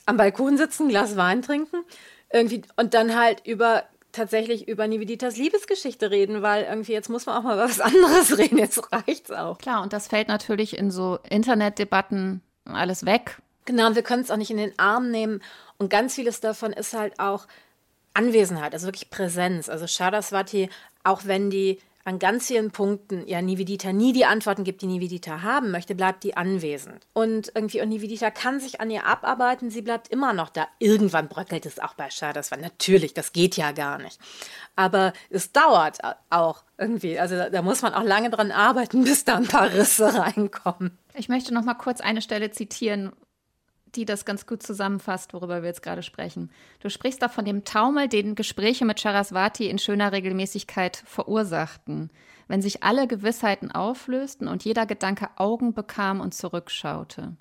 [0.05, 1.83] am Balkon sitzen, Glas Wein trinken
[2.31, 7.37] irgendwie und dann halt über tatsächlich über Nividitas Liebesgeschichte reden, weil irgendwie jetzt muss man
[7.37, 9.57] auch mal über was anderes reden, jetzt reicht's auch.
[9.57, 13.37] Klar, und das fällt natürlich in so Internetdebatten alles weg.
[13.65, 15.41] Genau, wir können es auch nicht in den Arm nehmen
[15.77, 17.45] und ganz vieles davon ist halt auch
[18.13, 19.69] Anwesenheit, also wirklich Präsenz.
[19.69, 20.69] Also Shadaswati,
[21.03, 25.43] auch wenn die an ganz vielen Punkten ja Nivedita nie die Antworten gibt, die Nivedita
[25.43, 27.05] haben möchte, bleibt die anwesend.
[27.13, 30.67] Und irgendwie, und Nivedita kann sich an ihr abarbeiten, sie bleibt immer noch da.
[30.79, 34.19] Irgendwann bröckelt es auch bei Shadas, weil natürlich, das geht ja gar nicht.
[34.75, 37.19] Aber es dauert auch irgendwie.
[37.19, 40.97] Also da, da muss man auch lange dran arbeiten, bis da ein paar Risse reinkommen.
[41.13, 43.11] Ich möchte noch mal kurz eine Stelle zitieren,
[43.95, 46.51] die das ganz gut zusammenfasst, worüber wir jetzt gerade sprechen.
[46.79, 52.09] Du sprichst da von dem Taumel, den Gespräche mit Charaswati in schöner Regelmäßigkeit verursachten,
[52.47, 57.35] wenn sich alle Gewissheiten auflösten und jeder Gedanke Augen bekam und zurückschaute.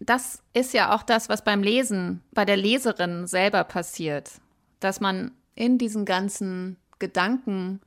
[0.00, 4.32] Das ist ja auch das, was beim Lesen, bei der Leserin selber passiert,
[4.80, 7.80] dass man in diesen ganzen Gedanken,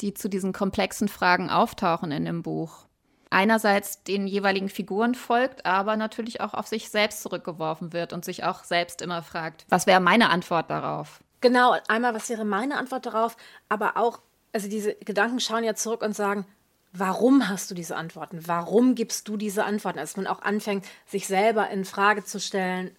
[0.00, 2.87] die zu diesen komplexen Fragen auftauchen in dem Buch,
[3.30, 8.44] einerseits den jeweiligen Figuren folgt, aber natürlich auch auf sich selbst zurückgeworfen wird und sich
[8.44, 11.20] auch selbst immer fragt, was wäre meine Antwort darauf?
[11.40, 13.36] Genau, einmal, was wäre meine Antwort darauf,
[13.68, 14.20] aber auch,
[14.52, 16.46] also diese Gedanken schauen ja zurück und sagen,
[16.92, 18.40] warum hast du diese Antworten?
[18.46, 19.98] Warum gibst du diese Antworten?
[19.98, 22.96] Als man auch anfängt, sich selber in Frage zu stellen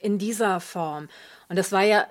[0.00, 1.08] in dieser Form.
[1.48, 2.06] Und das war ja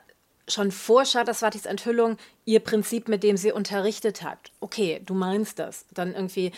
[0.48, 4.52] schon vor Shataswatis Enthüllung ihr Prinzip, mit dem sie unterrichtet hat.
[4.60, 5.86] Okay, du meinst das.
[5.92, 6.52] Dann irgendwie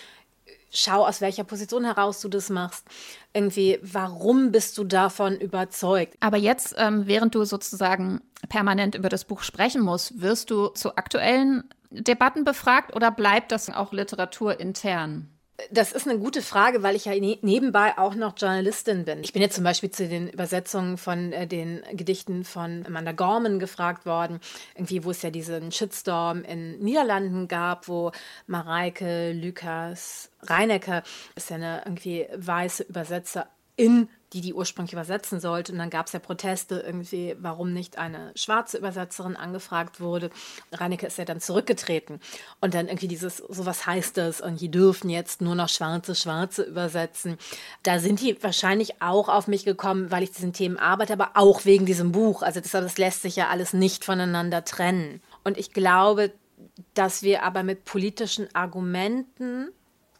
[0.76, 2.86] schau, aus welcher Position heraus du das machst.
[3.34, 6.16] Irgendwie, warum bist du davon überzeugt?
[6.20, 10.96] Aber jetzt, ähm, während du sozusagen permanent über das Buch sprechen musst, wirst du zu
[10.96, 15.35] aktuellen Debatten befragt oder bleibt das auch Literatur intern?
[15.72, 19.24] Das ist eine gute Frage, weil ich ja ne nebenbei auch noch Journalistin bin.
[19.24, 23.58] Ich bin jetzt zum Beispiel zu den Übersetzungen von äh, den Gedichten von Amanda Gorman
[23.60, 24.42] gefragt worden,
[24.76, 28.12] irgendwie, wo es ja diesen Shitstorm in Niederlanden gab, wo
[28.48, 31.04] Mareike, Lukas, Reinecke,
[31.36, 32.88] ist ja eine irgendwie weiße
[33.78, 35.72] Übersetzerin die die ursprünglich übersetzen sollte.
[35.72, 40.30] Und dann gab es ja Proteste irgendwie, warum nicht eine schwarze Übersetzerin angefragt wurde.
[40.74, 42.20] Reinecke ist ja dann zurückgetreten.
[42.60, 44.42] Und dann irgendwie dieses, so was heißt das?
[44.42, 47.38] Und die dürfen jetzt nur noch schwarze, schwarze übersetzen.
[47.84, 51.64] Da sind die wahrscheinlich auch auf mich gekommen, weil ich diesen Themen arbeite, aber auch
[51.64, 52.42] wegen diesem Buch.
[52.42, 55.22] Also das, das lässt sich ja alles nicht voneinander trennen.
[55.46, 56.34] Und ich glaube,
[56.94, 59.70] dass wir aber mit politischen Argumenten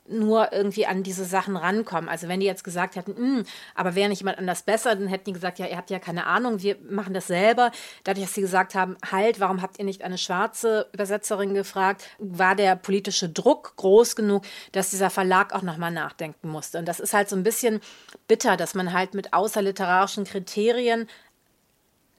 [0.08, 2.10] nur irgendwie an diese Sachen rankommen.
[2.10, 5.26] Also wenn die jetzt gesagt hätten, hm, aber wäre nicht jemand anders besser, dann hätten
[5.26, 7.72] die gesagt, ja, ihr habt ja keine Ahnung, wir machen das selber.
[8.04, 12.56] Dadurch, dass sie gesagt haben, halt, warum habt ihr nicht eine schwarze Übersetzerin gefragt, war
[12.56, 16.78] der politische Druck groß genug, dass dieser Verlag auch nochmal nachdenken musste.
[16.78, 17.82] Und das ist halt so ein bisschen
[18.28, 21.08] bitter, dass man halt mit außerliterarischen Kriterien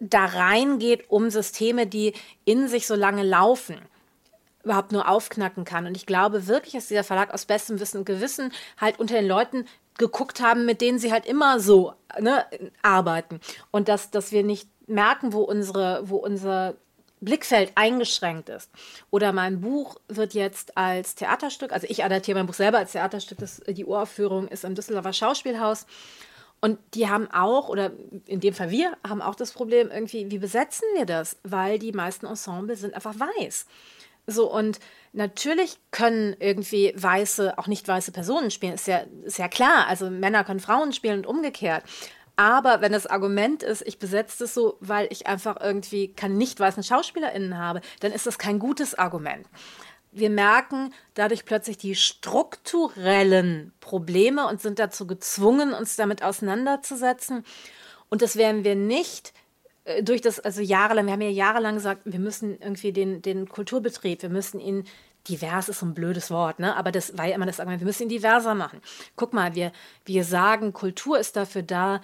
[0.00, 3.76] da reingeht, um Systeme, die in sich so lange laufen,
[4.66, 5.86] überhaupt nur aufknacken kann.
[5.86, 9.28] Und ich glaube wirklich, dass dieser Verlag aus bestem Wissen und Gewissen halt unter den
[9.28, 9.64] Leuten
[9.96, 12.44] geguckt haben, mit denen sie halt immer so ne,
[12.82, 13.40] arbeiten.
[13.70, 16.74] Und dass, dass wir nicht merken, wo, unsere, wo unser
[17.20, 18.70] Blickfeld eingeschränkt ist.
[19.10, 23.38] Oder mein Buch wird jetzt als Theaterstück, also ich adaptiere mein Buch selber als Theaterstück,
[23.38, 25.86] das, die Uraufführung ist im Düsseldorfer Schauspielhaus.
[26.60, 27.92] Und die haben auch, oder
[28.26, 31.36] in dem Fall wir, haben auch das Problem irgendwie, wie besetzen wir das?
[31.42, 33.66] Weil die meisten Ensembles sind einfach weiß.
[34.26, 34.80] So, und
[35.12, 39.86] natürlich können irgendwie weiße, auch nicht weiße Personen spielen, ist ja, ist ja klar.
[39.86, 41.84] Also Männer können Frauen spielen und umgekehrt.
[42.36, 46.60] Aber wenn das Argument ist, ich besetze das so, weil ich einfach irgendwie keine nicht
[46.60, 49.46] weißen SchauspielerInnen habe, dann ist das kein gutes Argument.
[50.12, 57.44] Wir merken dadurch plötzlich die strukturellen Probleme und sind dazu gezwungen, uns damit auseinanderzusetzen.
[58.08, 59.32] Und das werden wir nicht,
[60.02, 64.22] durch das, also jahrelang, wir haben ja jahrelang gesagt, wir müssen irgendwie den, den Kulturbetrieb,
[64.22, 64.84] wir müssen ihn
[65.28, 66.76] divers ist so ein blödes Wort, ne?
[66.76, 68.80] aber das war ja immer das Argument, wir müssen ihn diverser machen.
[69.16, 69.72] Guck mal, wir,
[70.04, 72.00] wir sagen, Kultur ist dafür da,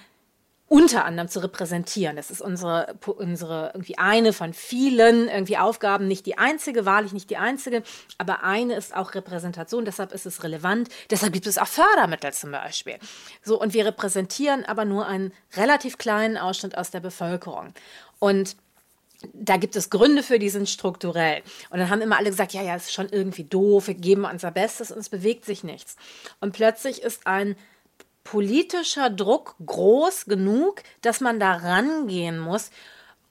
[0.73, 2.17] unter anderem zu repräsentieren.
[2.17, 7.29] Das ist unsere, unsere irgendwie eine von vielen irgendwie Aufgaben, nicht die einzige, wahrlich nicht
[7.29, 7.83] die einzige,
[8.17, 12.53] aber eine ist auch Repräsentation, deshalb ist es relevant, deshalb gibt es auch Fördermittel zum
[12.53, 12.97] Beispiel.
[13.43, 17.75] So, und wir repräsentieren aber nur einen relativ kleinen Ausschnitt aus der Bevölkerung.
[18.19, 18.57] Und
[19.35, 21.43] da gibt es Gründe für, die sind strukturell.
[21.69, 24.51] Und dann haben immer alle gesagt, ja, ja, ist schon irgendwie doof, wir geben unser
[24.51, 25.97] Bestes und es bewegt sich nichts.
[26.41, 27.57] Und plötzlich ist ein
[28.25, 32.71] politischer Druck groß genug, dass man da rangehen muss.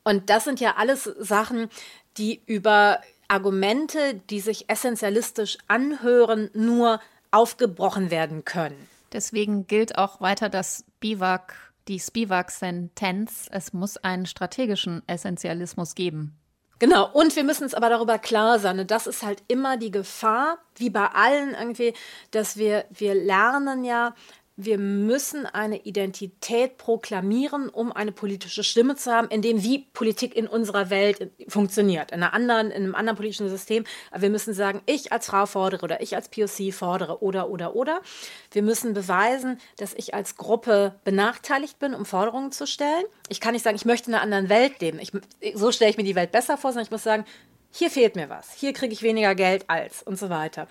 [0.03, 1.69] Und das sind ja alles Sachen,
[2.17, 6.99] die über Argumente, die sich essentialistisch anhören, nur
[7.31, 8.89] aufgebrochen werden können.
[9.13, 11.55] Deswegen gilt auch weiter das Biwak,
[11.87, 13.47] die Spivak-Sentenz.
[13.51, 16.37] Es muss einen strategischen Essentialismus geben.
[16.79, 19.91] Genau, und wir müssen uns aber darüber klar sein, und das ist halt immer die
[19.91, 21.93] Gefahr, wie bei allen irgendwie,
[22.31, 24.15] dass wir, wir lernen ja,
[24.65, 30.35] wir müssen eine Identität proklamieren, um eine politische Stimme zu haben, in dem wie Politik
[30.35, 33.83] in unserer Welt funktioniert, in, einer anderen, in einem anderen politischen System.
[34.11, 37.75] Aber wir müssen sagen, ich als Frau fordere oder ich als POC fordere oder, oder,
[37.75, 38.01] oder.
[38.51, 43.03] Wir müssen beweisen, dass ich als Gruppe benachteiligt bin, um Forderungen zu stellen.
[43.29, 44.99] Ich kann nicht sagen, ich möchte in einer anderen Welt leben.
[44.99, 45.11] Ich,
[45.55, 47.25] so stelle ich mir die Welt besser vor, sondern ich muss sagen,
[47.71, 50.67] hier fehlt mir was, hier kriege ich weniger Geld als und so weiter.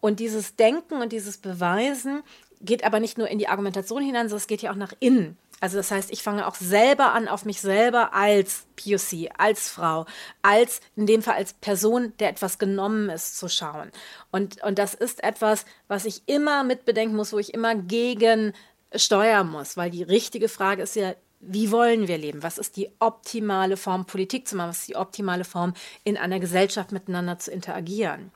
[0.00, 2.24] Und dieses Denken und dieses Beweisen
[2.62, 5.36] geht aber nicht nur in die Argumentation hinein, sondern es geht ja auch nach innen.
[5.60, 10.06] Also das heißt, ich fange auch selber an, auf mich selber als POC, als Frau,
[10.42, 13.92] als in dem Fall als Person, der etwas genommen ist, zu schauen.
[14.32, 18.54] Und, und das ist etwas, was ich immer mitbedenken muss, wo ich immer gegen
[18.92, 22.42] steuern muss, weil die richtige Frage ist ja, wie wollen wir leben?
[22.42, 24.70] Was ist die optimale Form, Politik zu machen?
[24.70, 28.32] Was ist die optimale Form, in einer Gesellschaft miteinander zu interagieren?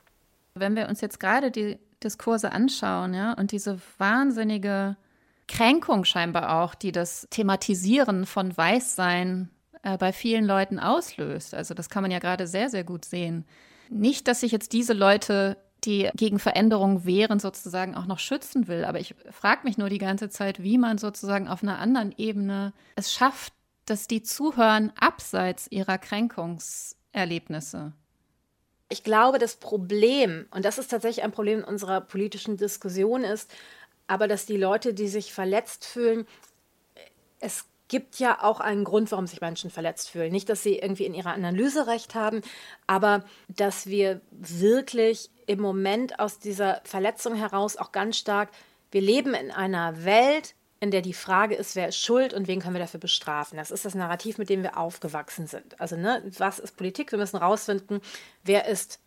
[0.54, 4.96] Wenn wir uns jetzt gerade die Diskurse anschauen, ja, und diese wahnsinnige
[5.48, 9.50] Kränkung scheinbar auch, die das Thematisieren von Weißsein
[9.82, 11.54] äh, bei vielen Leuten auslöst.
[11.54, 13.44] Also das kann man ja gerade sehr, sehr gut sehen.
[13.88, 18.84] Nicht, dass sich jetzt diese Leute, die gegen Veränderungen wehren, sozusagen auch noch schützen will.
[18.84, 22.72] Aber ich frage mich nur die ganze Zeit, wie man sozusagen auf einer anderen Ebene
[22.96, 23.52] es schafft,
[23.84, 27.92] dass die zuhören abseits ihrer Kränkungserlebnisse.
[28.88, 33.50] Ich glaube, das Problem, und das ist tatsächlich ein Problem in unserer politischen Diskussion, ist,
[34.06, 36.26] aber dass die Leute, die sich verletzt fühlen,
[37.40, 40.32] es gibt ja auch einen Grund, warum sich Menschen verletzt fühlen.
[40.32, 42.42] Nicht, dass sie irgendwie in ihrer Analyse recht haben,
[42.86, 48.50] aber dass wir wirklich im Moment aus dieser Verletzung heraus auch ganz stark,
[48.90, 52.60] wir leben in einer Welt, in der die Frage ist, wer ist schuld und wen
[52.60, 53.56] können wir dafür bestrafen.
[53.56, 55.80] Das ist das Narrativ, mit dem wir aufgewachsen sind.
[55.80, 57.12] Also, ne, was ist Politik?
[57.12, 58.00] Wir müssen rausfinden,
[58.44, 59.00] wer ist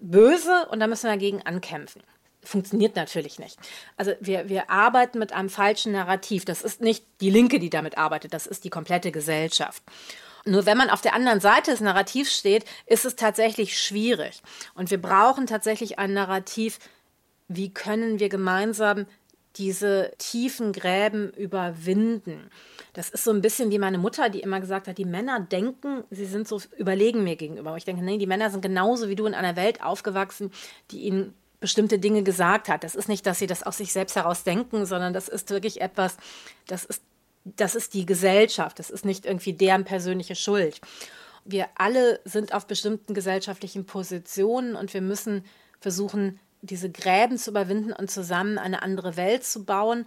[0.00, 2.02] böse und da müssen wir dagegen ankämpfen.
[2.42, 3.58] Funktioniert natürlich nicht.
[3.96, 6.44] Also wir, wir arbeiten mit einem falschen Narrativ.
[6.44, 9.82] Das ist nicht die Linke, die damit arbeitet, das ist die komplette Gesellschaft.
[10.44, 14.40] Nur wenn man auf der anderen Seite des Narrativs steht, ist es tatsächlich schwierig.
[14.74, 16.78] Und wir brauchen tatsächlich ein Narrativ,
[17.48, 19.06] wie können wir gemeinsam
[19.58, 22.50] diese tiefen Gräben überwinden.
[22.92, 26.04] Das ist so ein bisschen wie meine Mutter, die immer gesagt hat, die Männer denken,
[26.10, 27.76] sie sind so überlegen mir gegenüber.
[27.76, 30.52] ich denke, nee, die Männer sind genauso wie du in einer Welt aufgewachsen,
[30.90, 32.84] die ihnen bestimmte Dinge gesagt hat.
[32.84, 35.80] Das ist nicht, dass sie das aus sich selbst heraus denken, sondern das ist wirklich
[35.80, 36.16] etwas,
[36.66, 37.02] das ist,
[37.44, 40.80] das ist die Gesellschaft, das ist nicht irgendwie deren persönliche Schuld.
[41.44, 45.44] Wir alle sind auf bestimmten gesellschaftlichen Positionen und wir müssen
[45.80, 50.06] versuchen, diese Gräben zu überwinden und zusammen eine andere Welt zu bauen.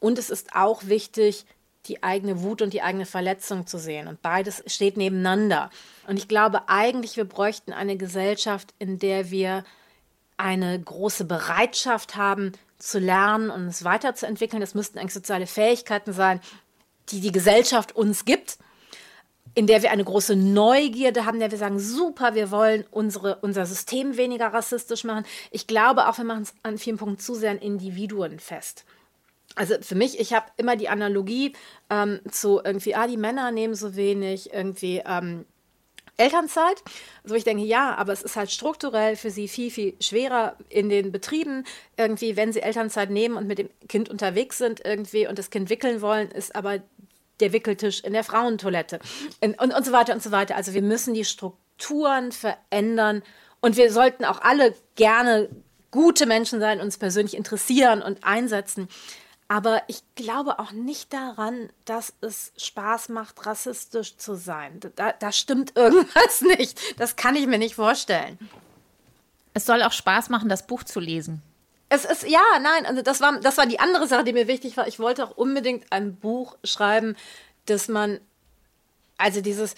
[0.00, 1.46] Und es ist auch wichtig,
[1.86, 4.06] die eigene Wut und die eigene Verletzung zu sehen.
[4.06, 5.70] Und beides steht nebeneinander.
[6.06, 9.64] Und ich glaube eigentlich, wir bräuchten eine Gesellschaft, in der wir
[10.36, 14.60] eine große Bereitschaft haben, zu lernen und es weiterzuentwickeln.
[14.60, 16.40] Das müssten eigentlich soziale Fähigkeiten sein,
[17.10, 18.58] die die Gesellschaft uns gibt
[19.54, 23.66] in der wir eine große Neugierde haben, der wir sagen, super, wir wollen unsere, unser
[23.66, 25.24] System weniger rassistisch machen.
[25.50, 28.84] Ich glaube auch, wir machen es an vielen Punkten zu sehr an Individuen fest.
[29.54, 31.52] Also für mich, ich habe immer die Analogie
[31.90, 35.44] ähm, zu irgendwie, ah, die Männer nehmen so wenig irgendwie ähm,
[36.16, 36.82] Elternzeit.
[37.22, 40.88] Also ich denke, ja, aber es ist halt strukturell für sie viel, viel schwerer in
[40.88, 41.64] den Betrieben.
[41.98, 45.68] Irgendwie, wenn sie Elternzeit nehmen und mit dem Kind unterwegs sind irgendwie und das Kind
[45.68, 46.80] wickeln wollen, ist aber
[47.42, 49.00] der Wickeltisch in der Frauentoilette
[49.40, 50.56] und, und, und so weiter und so weiter.
[50.56, 53.22] Also wir müssen die Strukturen verändern
[53.60, 55.48] und wir sollten auch alle gerne
[55.90, 58.88] gute Menschen sein, uns persönlich interessieren und einsetzen.
[59.48, 64.80] Aber ich glaube auch nicht daran, dass es Spaß macht, rassistisch zu sein.
[64.96, 66.98] Da, da stimmt irgendwas nicht.
[66.98, 68.38] Das kann ich mir nicht vorstellen.
[69.52, 71.42] Es soll auch Spaß machen, das Buch zu lesen.
[71.94, 74.78] Es ist, ja, nein, also das war, das war die andere Sache, die mir wichtig
[74.78, 74.88] war.
[74.88, 77.16] Ich wollte auch unbedingt ein Buch schreiben,
[77.66, 78.18] dass man,
[79.18, 79.74] also dieses,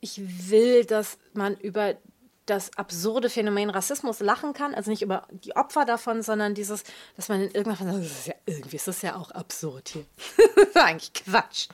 [0.00, 1.96] ich will, dass man über
[2.46, 6.84] das absurde Phänomen Rassismus lachen kann, also nicht über die Opfer davon, sondern dieses,
[7.16, 10.06] dass man in irgendwann sagt, das ist ja, irgendwie ist das ja auch absurd hier.
[10.56, 11.68] das ist eigentlich Quatsch.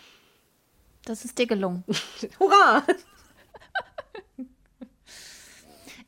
[1.05, 1.85] Das ist dir gelungen.
[2.41, 2.83] Hurra!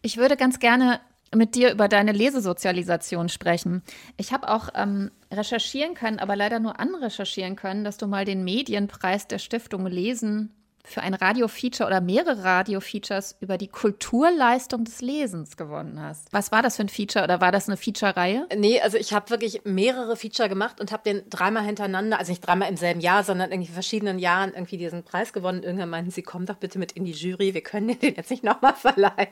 [0.02, 1.00] Ich würde ganz gerne
[1.34, 3.82] mit dir über deine Lesesozialisation sprechen.
[4.16, 8.44] Ich habe auch ähm, recherchieren können, aber leider nur anrecherchieren können, dass du mal den
[8.44, 10.52] Medienpreis der Stiftung Lesen
[10.86, 16.32] für ein Radiofeature oder mehrere Radiofeatures über die Kulturleistung des Lesens gewonnen hast.
[16.32, 18.46] Was war das für ein Feature oder war das eine Feature-Reihe?
[18.56, 22.46] Nee, also ich habe wirklich mehrere Feature gemacht und habe den dreimal hintereinander, also nicht
[22.46, 25.64] dreimal im selben Jahr, sondern irgendwie verschiedenen Jahren irgendwie diesen Preis gewonnen.
[25.64, 28.44] Irgendwann meinten sie, komm doch bitte mit in die Jury, wir können den jetzt nicht
[28.44, 29.28] nochmal verleihen.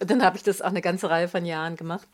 [0.00, 2.06] Und dann habe ich das auch eine ganze Reihe von Jahren gemacht.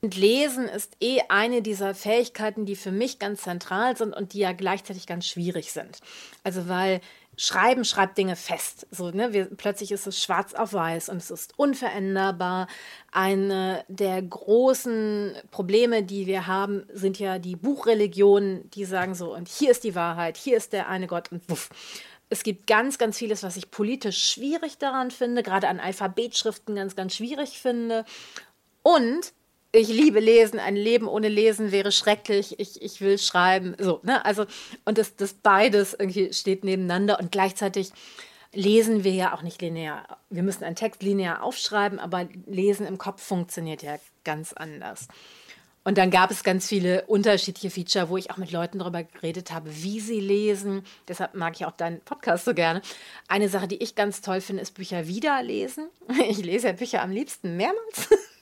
[0.00, 4.40] Und Lesen ist eh eine dieser Fähigkeiten, die für mich ganz zentral sind und die
[4.40, 6.00] ja gleichzeitig ganz schwierig sind.
[6.42, 7.00] Also weil
[7.36, 8.86] Schreiben schreibt Dinge fest.
[8.90, 9.32] So, ne?
[9.32, 12.68] Wir, plötzlich ist es schwarz auf weiß und es ist unveränderbar.
[13.10, 19.48] Eine der großen Probleme, die wir haben, sind ja die Buchreligionen, die sagen so, und
[19.48, 21.70] hier ist die Wahrheit, hier ist der eine Gott und wuff.
[22.30, 26.96] Es gibt ganz, ganz vieles, was ich politisch schwierig daran finde, gerade an Alphabetschriften ganz,
[26.96, 28.04] ganz schwierig finde.
[28.82, 29.32] Und
[29.72, 33.74] ich liebe Lesen, ein Leben ohne Lesen wäre schrecklich, ich, ich will schreiben.
[33.78, 34.24] So, ne?
[34.24, 34.46] Also,
[34.84, 37.92] und das, das beides irgendwie steht nebeneinander und gleichzeitig
[38.52, 40.18] lesen wir ja auch nicht linear.
[40.30, 45.08] Wir müssen einen Text linear aufschreiben, aber Lesen im Kopf funktioniert ja ganz anders.
[45.84, 49.52] Und dann gab es ganz viele unterschiedliche Feature, wo ich auch mit Leuten darüber geredet
[49.52, 50.82] habe, wie sie lesen.
[51.08, 52.80] Deshalb mag ich auch deinen Podcast so gerne.
[53.28, 55.88] Eine Sache, die ich ganz toll finde, ist Bücher wiederlesen.
[56.28, 58.08] Ich lese ja Bücher am liebsten mehrmals.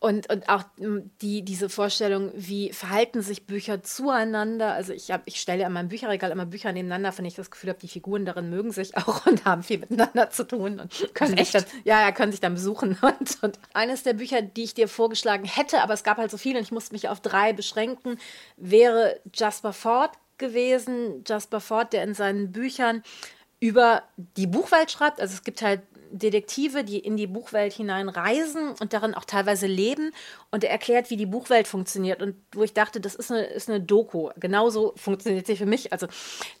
[0.00, 4.72] Und, und auch hm, die, diese Vorstellung, wie verhalten sich Bücher zueinander.
[4.72, 7.70] Also ich, hab, ich stelle in meinem Bücherregal immer Bücher nebeneinander, wenn ich das Gefühl
[7.70, 11.36] habe, die Figuren darin mögen sich auch und haben viel miteinander zu tun und können
[11.36, 12.98] sich dann, ja, ja, können sich dann besuchen.
[13.08, 16.36] Und, und eines der Bücher, die ich dir vorgeschlagen hätte, aber es gab halt so
[16.36, 18.18] viele und ich musste mich auf drei beschränken,
[18.56, 21.24] wäre Jasper Ford gewesen.
[21.26, 23.02] Jasper Ford, der in seinen Büchern
[23.60, 24.02] über
[24.36, 25.20] die Buchwelt schreibt.
[25.20, 29.66] Also es gibt halt Detektive, die in die Buchwelt hinein reisen und darin auch teilweise
[29.66, 30.12] leben.
[30.50, 32.22] Und er erklärt, wie die Buchwelt funktioniert.
[32.22, 34.30] Und wo ich dachte, das ist eine, ist eine Doku.
[34.38, 35.92] Genauso funktioniert sie für mich.
[35.92, 36.06] Also,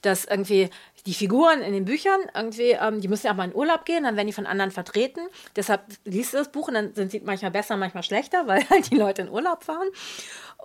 [0.02, 0.70] dass irgendwie
[1.06, 4.04] die Figuren in den Büchern irgendwie, ähm, die müssen ja auch mal in Urlaub gehen,
[4.04, 5.20] dann werden die von anderen vertreten.
[5.56, 8.90] Deshalb liest du das Buch und dann sind sie manchmal besser, manchmal schlechter, weil halt
[8.90, 9.88] die Leute in Urlaub fahren.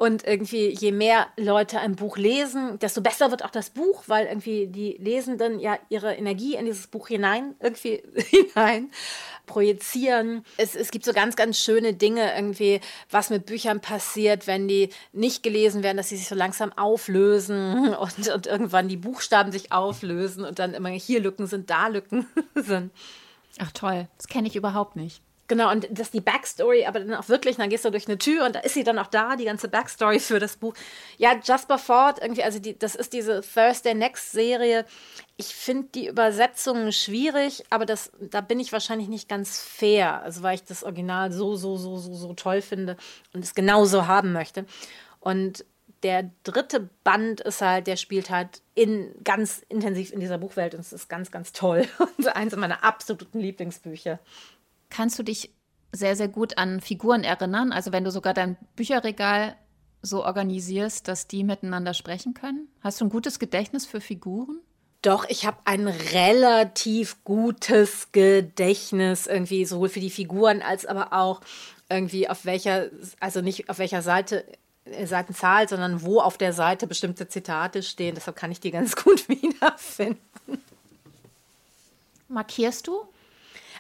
[0.04, 4.26] Und irgendwie, je mehr Leute ein Buch lesen, desto besser wird auch das Buch, weil
[4.26, 8.92] irgendwie die Lesenden ja ihre Energie in dieses Buch hinein, irgendwie hinein
[9.46, 10.44] projizieren.
[10.58, 14.90] Es, es gibt so ganz, ganz schöne Dinge irgendwie, was mit Büchern passiert, wenn die
[15.14, 19.72] nicht gelesen werden, dass sie sich so langsam auflösen und, und irgendwann die Buchstaben sich
[19.72, 22.92] auflösen und dann immer hier Lücken sind, da Lücken sind.
[23.58, 25.22] Ach toll, das kenne ich überhaupt nicht.
[25.54, 28.18] Genau, und das ist die Backstory, aber dann auch wirklich, dann gehst du durch eine
[28.18, 30.74] Tür und da ist sie dann auch da, die ganze Backstory für das Buch.
[31.20, 34.84] Ja, Jasper Ford, irgendwie, also die, das ist diese Thursday Next Serie.
[35.38, 40.42] Ich finde die Übersetzungen schwierig, aber das, da bin ich wahrscheinlich nicht ganz fair, also
[40.42, 42.98] weil ich das Original so, so, so, so, so toll finde
[43.36, 44.66] und es genauso haben möchte.
[45.20, 45.66] Und
[46.02, 50.82] der dritte Band ist halt, der spielt halt in, ganz intensiv in dieser Buchwelt und
[50.82, 51.88] es ist ganz, ganz toll.
[52.18, 54.20] Und eins meiner absoluten Lieblingsbücher.
[54.94, 55.50] Kannst du dich
[55.92, 57.72] sehr, sehr gut an Figuren erinnern?
[57.72, 59.56] Also wenn du sogar dein Bücherregal
[60.04, 62.68] so organisierst, dass die miteinander sprechen können?
[62.82, 64.60] Hast du ein gutes Gedächtnis für Figuren?
[65.02, 71.42] Doch, ich habe ein relativ gutes Gedächtnis irgendwie sowohl für die Figuren als aber auch
[71.90, 74.46] irgendwie auf welcher, also nicht auf welcher Seite
[74.86, 78.14] äh, Seitenzahl, sondern wo auf der Seite bestimmte Zitate stehen.
[78.14, 80.22] Deshalb kann ich die ganz gut wiederfinden.
[82.28, 83.08] Markierst du?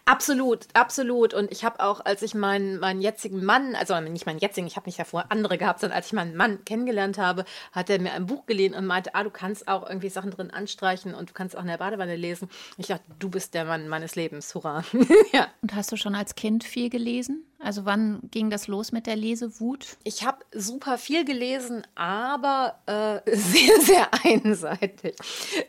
[0.06, 1.34] Absolut, absolut.
[1.34, 4.76] Und ich habe auch, als ich meinen, meinen jetzigen Mann, also nicht meinen jetzigen, ich
[4.76, 8.12] habe nicht davor andere gehabt, sondern als ich meinen Mann kennengelernt habe, hat er mir
[8.12, 11.34] ein Buch geliehen und meinte, ah, du kannst auch irgendwie Sachen drin anstreichen und du
[11.34, 12.50] kannst auch in der Badewanne lesen.
[12.78, 14.84] Ich dachte, du bist der Mann meines Lebens, hurra.
[15.32, 15.48] ja.
[15.62, 17.46] Und hast du schon als Kind viel gelesen?
[17.64, 19.98] Also wann ging das los mit der Lesewut?
[20.04, 25.16] Ich habe super viel gelesen, aber äh, sehr, sehr einseitig.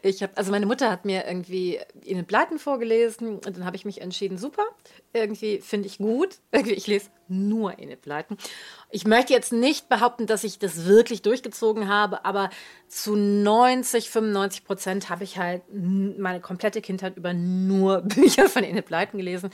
[0.02, 3.76] Ich habe, also meine Mutter hat mir irgendwie in den Pleiten vorgelesen und dann habe
[3.76, 4.64] ich mich entschieden, super,
[5.12, 6.38] irgendwie finde ich gut.
[6.50, 8.37] Irgendwie, ich lese nur in den Pleiten.
[8.90, 12.50] Ich möchte jetzt nicht behaupten, dass ich das wirklich durchgezogen habe, aber
[12.88, 18.82] zu 90, 95 Prozent habe ich halt meine komplette Kindheit über nur Bücher von Ine
[18.82, 19.50] Pleiten gelesen.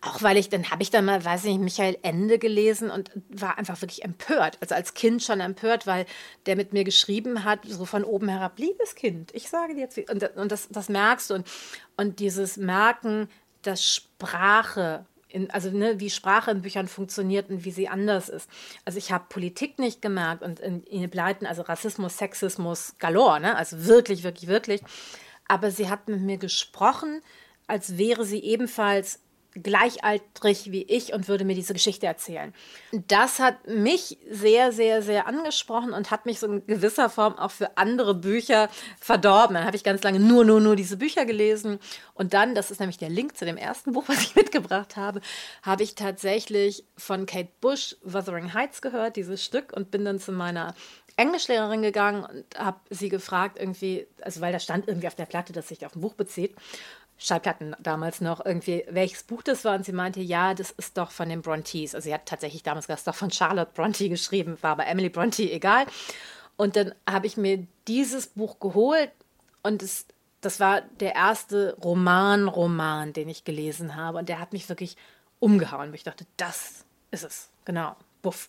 [0.00, 3.10] Auch weil ich, dann habe ich dann mal, weiß ich nicht, Michael Ende gelesen und
[3.28, 4.58] war einfach wirklich empört.
[4.60, 6.06] Also als Kind schon empört, weil
[6.46, 9.98] der mit mir geschrieben hat, so von oben herab, liebes Kind, ich sage dir jetzt,
[10.10, 11.34] und, und das, das merkst du.
[11.34, 11.46] Und,
[11.96, 13.28] und dieses Merken,
[13.62, 18.48] dass Sprache in, also ne, wie Sprache in Büchern funktioniert und wie sie anders ist.
[18.84, 23.56] Also ich habe Politik nicht gemerkt und in, in Pleiten, also Rassismus, Sexismus galore, ne?
[23.56, 24.82] also wirklich, wirklich, wirklich.
[25.48, 27.22] Aber sie hat mit mir gesprochen,
[27.66, 29.20] als wäre sie ebenfalls
[29.54, 32.54] gleichaltrig wie ich und würde mir diese Geschichte erzählen.
[32.92, 37.50] Das hat mich sehr, sehr, sehr angesprochen und hat mich so in gewisser Form auch
[37.50, 38.68] für andere Bücher
[39.00, 39.54] verdorben.
[39.54, 41.78] Dann habe ich ganz lange nur, nur, nur diese Bücher gelesen.
[42.14, 45.20] Und dann, das ist nämlich der Link zu dem ersten Buch, was ich mitgebracht habe,
[45.62, 50.32] habe ich tatsächlich von Kate Bush Wuthering Heights gehört, dieses Stück, und bin dann zu
[50.32, 50.74] meiner
[51.16, 55.52] Englischlehrerin gegangen und habe sie gefragt, irgendwie, also weil da stand irgendwie auf der Platte,
[55.52, 56.54] dass sich auf ein Buch bezieht
[57.22, 59.76] Schallplatten damals noch irgendwie, welches Buch das war.
[59.76, 61.94] Und sie meinte, ja, das ist doch von den Brontes.
[61.94, 65.42] Also sie hat tatsächlich damals das doch von Charlotte Bronte geschrieben, war aber Emily Bronte
[65.42, 65.86] egal.
[66.56, 69.10] Und dann habe ich mir dieses Buch geholt
[69.62, 70.06] und es,
[70.40, 74.18] das war der erste Roman-Roman, den ich gelesen habe.
[74.18, 74.96] Und der hat mich wirklich
[75.38, 75.94] umgehauen.
[75.94, 77.50] Ich dachte, das ist es.
[77.64, 77.96] Genau.
[78.22, 78.48] Buff.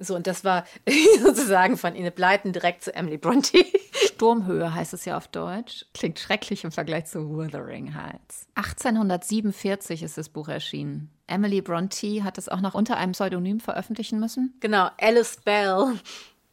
[0.00, 0.64] So, und das war
[1.22, 3.64] sozusagen von Ine Bleiten direkt zu Emily Bronte.
[4.06, 5.84] Sturmhöhe heißt es ja auf Deutsch.
[5.94, 8.46] Klingt schrecklich im Vergleich zu Wuthering Heights.
[8.54, 11.10] 1847 ist das Buch erschienen.
[11.26, 14.56] Emily Bronte hat es auch noch unter einem Pseudonym veröffentlichen müssen.
[14.60, 15.94] Genau, Alice Bell.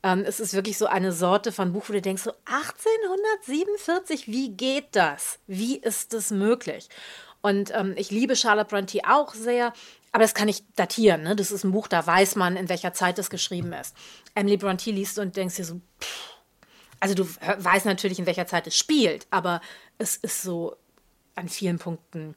[0.03, 4.49] Ähm, es ist wirklich so eine Sorte von Buch, wo du denkst, so 1847, wie
[4.49, 5.39] geht das?
[5.47, 6.89] Wie ist das möglich?
[7.41, 9.73] Und ähm, ich liebe Charlotte Bronte auch sehr.
[10.17, 11.21] Aber das kann ich datieren.
[11.21, 11.35] Ne?
[11.35, 13.95] Das ist ein Buch, da weiß man, in welcher Zeit das geschrieben ist.
[14.33, 16.33] Emily Bronte liest und denkst dir so, pff.
[16.99, 19.61] also du weißt natürlich, in welcher Zeit es spielt, aber
[19.99, 20.75] es ist so
[21.35, 22.33] an vielen Punkten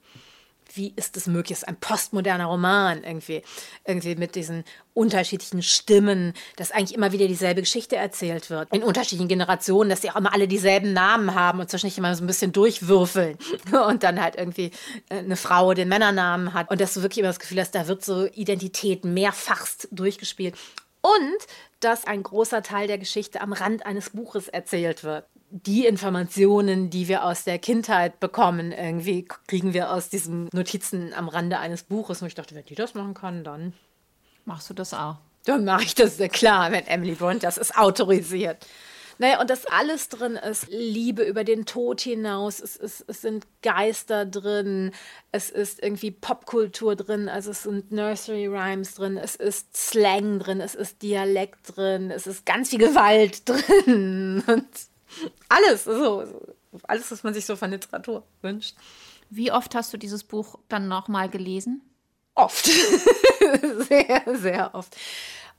[0.76, 1.58] wie ist es möglich?
[1.58, 3.42] Ist ein postmoderner Roman irgendwie,
[3.84, 4.64] irgendwie mit diesen
[4.94, 8.72] unterschiedlichen Stimmen, dass eigentlich immer wieder dieselbe Geschichte erzählt wird.
[8.72, 12.24] In unterschiedlichen Generationen, dass die auch immer alle dieselben Namen haben und zwischendurch immer so
[12.24, 13.38] ein bisschen durchwürfeln
[13.88, 14.70] und dann halt irgendwie
[15.08, 17.86] äh, eine Frau den Männernamen hat und dass du wirklich immer das Gefühl hast, da
[17.86, 20.56] wird so Identität mehrfachst durchgespielt.
[21.02, 21.46] Und
[21.80, 27.08] dass ein großer Teil der Geschichte am Rand eines Buches erzählt wird die Informationen, die
[27.08, 32.22] wir aus der Kindheit bekommen, irgendwie kriegen wir aus diesen Notizen am Rande eines Buches.
[32.22, 33.72] Und ich dachte, wenn die das machen kann, dann
[34.44, 35.16] machst du das auch.
[35.44, 38.66] Dann mache ich das, klar, wenn Emily Blunt das ist autorisiert.
[39.20, 43.46] Naja, und das alles drin ist Liebe über den Tod hinaus, es, ist, es sind
[43.60, 44.92] Geister drin,
[45.30, 50.62] es ist irgendwie Popkultur drin, also es sind Nursery Rhymes drin, es ist Slang drin,
[50.62, 54.42] es ist Dialekt drin, es ist ganz viel Gewalt drin.
[54.46, 54.66] Und
[55.48, 56.24] alles, so,
[56.84, 58.76] alles, was man sich so von Literatur wünscht.
[59.28, 61.82] Wie oft hast du dieses Buch dann nochmal gelesen?
[62.34, 62.64] Oft.
[63.88, 64.96] sehr, sehr oft.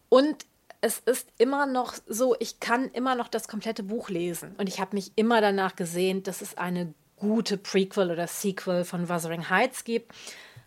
[0.10, 0.46] Und
[0.82, 4.56] es ist immer noch so, ich kann immer noch das komplette Buch lesen.
[4.58, 9.08] Und ich habe mich immer danach gesehen, dass es eine gute Prequel oder Sequel von
[9.08, 10.12] Wuthering Heights gibt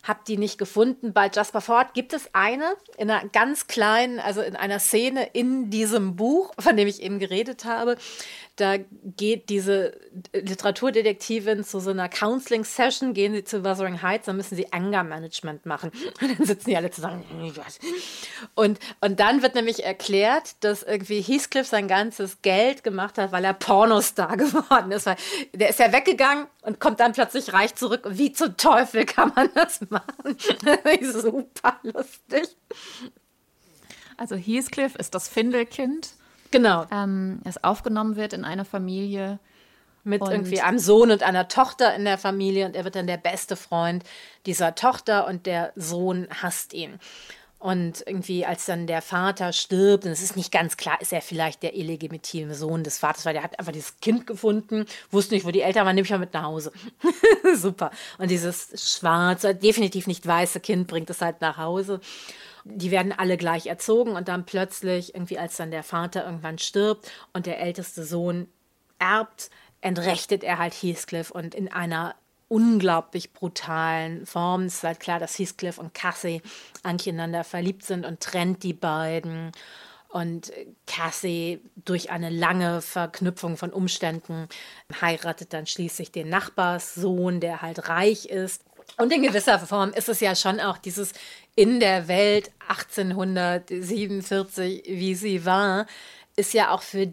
[0.04, 1.12] habe die nicht gefunden.
[1.12, 5.70] Bei Jasper Ford gibt es eine in einer ganz kleinen, also in einer Szene in
[5.70, 7.96] diesem Buch, von dem ich eben geredet habe.
[8.56, 8.76] Da
[9.16, 9.98] geht diese
[10.32, 15.90] Literaturdetektivin zu so einer Counseling-Session, gehen sie zu Wuthering Heights, dann müssen sie Anger-Management machen.
[16.20, 17.24] Und dann sitzen die alle zusammen.
[18.54, 23.44] Und, und dann wird nämlich erklärt, dass irgendwie Heathcliff sein ganzes Geld gemacht hat, weil
[23.44, 25.06] er Pornostar geworden ist.
[25.06, 25.16] Weil
[25.52, 28.02] der ist ja weggegangen und kommt dann plötzlich reich zurück.
[28.08, 29.93] Wie zum Teufel kann man das machen?
[31.02, 32.56] Super lustig.
[34.16, 36.14] Also Heathcliff ist das Findelkind
[36.54, 36.86] Genau.
[36.92, 39.40] Ähm, es aufgenommen wird in einer Familie.
[40.04, 43.16] Mit irgendwie einem Sohn und einer Tochter in der Familie und er wird dann der
[43.16, 44.04] beste Freund
[44.46, 47.00] dieser Tochter und der Sohn hasst ihn.
[47.64, 51.22] Und irgendwie, als dann der Vater stirbt, und es ist nicht ganz klar, ist er
[51.22, 55.46] vielleicht der illegitime Sohn des Vaters, weil der hat einfach dieses Kind gefunden, wusste nicht,
[55.46, 56.72] wo die Eltern waren, nehme ich mal mit nach Hause.
[57.56, 57.90] Super.
[58.18, 62.02] Und dieses schwarze, definitiv nicht weiße Kind bringt es halt nach Hause
[62.66, 67.12] die werden alle gleich erzogen und dann plötzlich, irgendwie als dann der Vater irgendwann stirbt
[67.34, 68.48] und der älteste Sohn
[68.98, 69.50] erbt,
[69.82, 72.14] entrechtet er halt Heathcliff und in einer
[72.48, 74.64] unglaublich brutalen Form.
[74.64, 76.42] Es ist halt klar, dass Heathcliff und Cassie
[76.82, 79.52] aneinander verliebt sind und trennt die beiden.
[80.08, 80.52] Und
[80.86, 84.48] Cassie durch eine lange Verknüpfung von Umständen
[85.00, 88.62] heiratet dann schließlich den Nachbarssohn, der halt reich ist.
[88.96, 91.14] Und in gewisser Form ist es ja schon auch dieses
[91.56, 95.86] in der Welt 1847, wie sie war,
[96.36, 97.12] ist ja auch für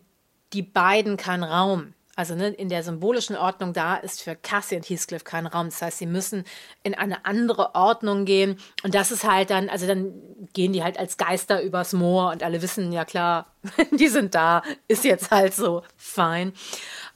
[0.54, 1.96] die beiden kein Raum.
[2.22, 5.70] Also ne, in der symbolischen Ordnung da ist für Cassie und Heathcliff kein Raum.
[5.70, 6.44] Das heißt, sie müssen
[6.84, 8.60] in eine andere Ordnung gehen.
[8.84, 10.14] Und das ist halt dann, also dann
[10.54, 13.48] gehen die halt als Geister übers Moor und alle wissen, ja klar,
[13.92, 16.54] die sind da, ist jetzt halt so fein.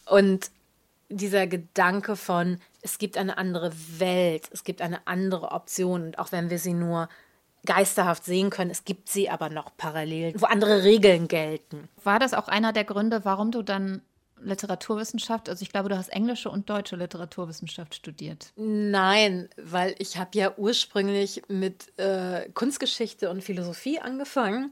[0.07, 0.49] Und
[1.09, 6.01] dieser Gedanke von, es gibt eine andere Welt, es gibt eine andere Option.
[6.01, 7.09] Und auch wenn wir sie nur
[7.67, 11.89] geisterhaft sehen können, es gibt sie aber noch parallel, wo andere Regeln gelten.
[12.03, 14.01] War das auch einer der Gründe, warum du dann
[14.41, 18.51] Literaturwissenschaft, also ich glaube, du hast englische und deutsche Literaturwissenschaft studiert.
[18.55, 24.71] Nein, weil ich habe ja ursprünglich mit äh, Kunstgeschichte und Philosophie angefangen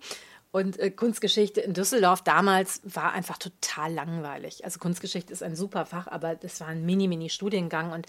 [0.54, 4.64] und äh, Kunstgeschichte in Düsseldorf damals war einfach total langweilig.
[4.64, 8.06] Also Kunstgeschichte ist ein super Fach, aber das war ein mini-mini-Studiengang und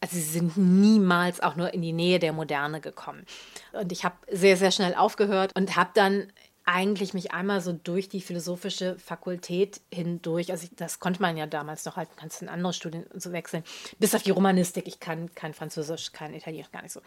[0.00, 3.24] also sie sind niemals auch nur in die Nähe der Moderne gekommen.
[3.72, 6.30] Und ich habe sehr, sehr schnell aufgehört und habe dann
[6.66, 11.46] eigentlich mich einmal so durch die philosophische Fakultät hindurch, also ich, das konnte man ja
[11.46, 13.62] damals noch halt, kannst in andere Studien so wechseln,
[13.98, 17.00] bis auf die Romanistik, ich kann kein Französisch, kein Italienisch, gar nicht so.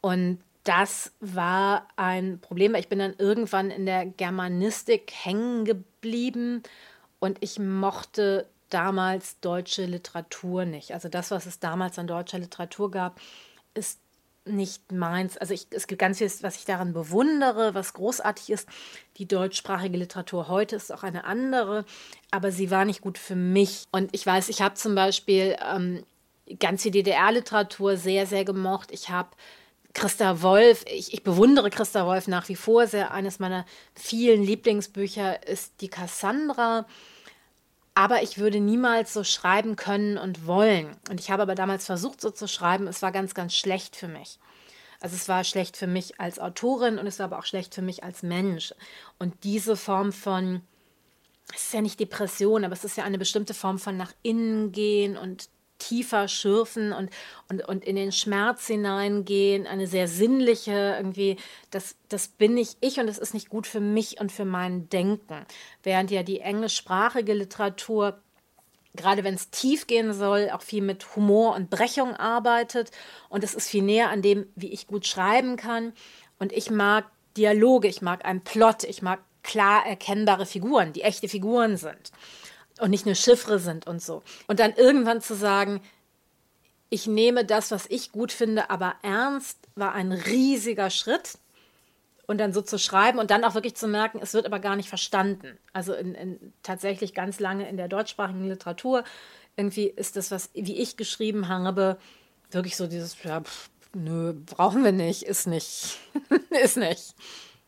[0.00, 6.62] Und das war ein Problem, weil ich bin dann irgendwann in der Germanistik hängen geblieben
[7.18, 10.92] und ich mochte damals deutsche Literatur nicht.
[10.94, 13.20] Also das, was es damals an deutscher Literatur gab,
[13.74, 13.98] ist
[14.44, 15.36] nicht meins.
[15.38, 18.68] Also ich, es gibt ganz viel, was ich daran bewundere, was großartig ist.
[19.18, 21.84] Die deutschsprachige Literatur heute ist auch eine andere,
[22.30, 23.84] aber sie war nicht gut für mich.
[23.92, 26.04] Und ich weiß, ich habe zum Beispiel ähm,
[26.58, 28.90] ganz DDR-Literatur sehr, sehr gemocht.
[28.90, 29.30] Ich habe
[29.94, 33.12] Christa Wolf, ich, ich, bewundere Christa Wolf nach wie vor sehr.
[33.12, 36.86] Eines meiner vielen Lieblingsbücher ist die Cassandra.
[37.94, 40.96] Aber ich würde niemals so schreiben können und wollen.
[41.10, 42.86] Und ich habe aber damals versucht, so zu schreiben.
[42.86, 44.38] Es war ganz, ganz schlecht für mich.
[45.00, 47.82] Also es war schlecht für mich als Autorin und es war aber auch schlecht für
[47.82, 48.72] mich als Mensch.
[49.18, 50.62] Und diese Form von,
[51.52, 54.70] es ist ja nicht Depression, aber es ist ja eine bestimmte Form von nach innen
[54.70, 55.48] gehen und
[55.82, 57.10] tiefer schürfen und,
[57.48, 61.36] und, und in den Schmerz hineingehen, eine sehr sinnliche irgendwie,
[61.70, 64.88] das, das bin nicht ich und das ist nicht gut für mich und für mein
[64.88, 65.44] Denken.
[65.82, 68.20] Während ja die englischsprachige Literatur
[68.94, 72.90] gerade wenn es tief gehen soll, auch viel mit Humor und Brechung arbeitet.
[73.30, 75.94] Und es ist viel näher an dem, wie ich gut schreiben kann.
[76.38, 77.06] Und ich mag
[77.38, 82.12] Dialoge, ich mag einen Plot, ich mag klar erkennbare Figuren, die echte Figuren sind
[82.82, 84.22] und nicht nur Chiffre sind und so.
[84.48, 85.80] Und dann irgendwann zu sagen,
[86.90, 91.38] ich nehme das, was ich gut finde, aber ernst, war ein riesiger Schritt.
[92.26, 94.76] Und dann so zu schreiben und dann auch wirklich zu merken, es wird aber gar
[94.76, 95.58] nicht verstanden.
[95.72, 99.04] Also in, in, tatsächlich ganz lange in der deutschsprachigen Literatur
[99.56, 101.98] irgendwie ist das, was wie ich geschrieben habe,
[102.50, 105.98] wirklich so dieses, ja, pff, nö, brauchen wir nicht, ist nicht,
[106.62, 107.14] ist nicht.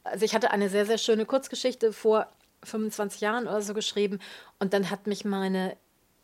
[0.03, 2.29] Also ich hatte eine sehr, sehr schöne Kurzgeschichte vor
[2.65, 4.19] 25 Jahren oder so geschrieben.
[4.59, 5.77] Und dann hat mich meine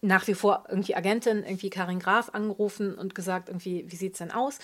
[0.03, 4.19] nach wie vor irgendwie Agentin, irgendwie Karin Graf, angerufen und gesagt, irgendwie, wie sieht es
[4.19, 4.59] denn aus?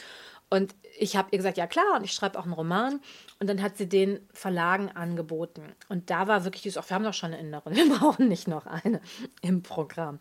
[0.49, 3.01] Und ich habe ihr gesagt, ja klar, und ich schreibe auch einen Roman.
[3.41, 5.74] Und dann hat sie den Verlagen angeboten.
[5.89, 8.49] Und da war wirklich dieses, auch wir haben doch schon eine Innerin, wir brauchen nicht
[8.49, 9.01] noch eine
[9.43, 10.18] im Programm.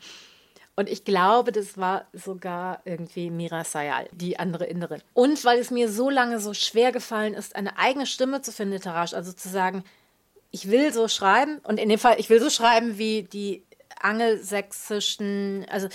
[0.77, 5.01] Und ich glaube, das war sogar irgendwie Mira Sayal, die andere Innerin.
[5.13, 8.73] Und weil es mir so lange so schwer gefallen ist, eine eigene Stimme zu finden
[8.73, 9.85] literarisch, also zu sagen,
[10.55, 13.65] ich will so schreiben und in dem Fall, ich will so schreiben wie die
[13.99, 15.89] angelsächsischen, also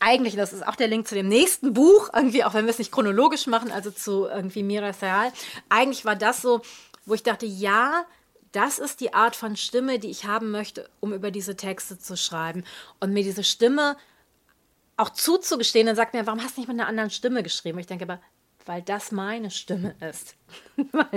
[0.00, 2.80] eigentlich, das ist auch der Link zu dem nächsten Buch, irgendwie, auch wenn wir es
[2.80, 5.32] nicht chronologisch machen, also zu irgendwie Mira Sayal.
[5.68, 6.62] Eigentlich war das so,
[7.04, 8.04] wo ich dachte, ja,
[8.50, 12.16] das ist die Art von Stimme, die ich haben möchte, um über diese Texte zu
[12.16, 12.64] schreiben.
[12.98, 13.96] Und mir diese Stimme
[14.96, 17.78] auch zuzugestehen, dann sagt mir, warum hast du nicht mit einer anderen Stimme geschrieben?
[17.78, 18.20] Ich denke aber,
[18.64, 20.34] weil das meine Stimme ist.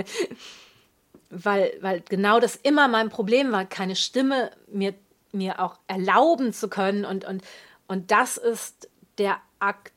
[1.30, 4.94] weil weil, genau das immer mein Problem war, keine Stimme mir,
[5.32, 7.04] mir auch erlauben zu können.
[7.04, 7.42] Und, und,
[7.86, 9.92] und das ist der Akt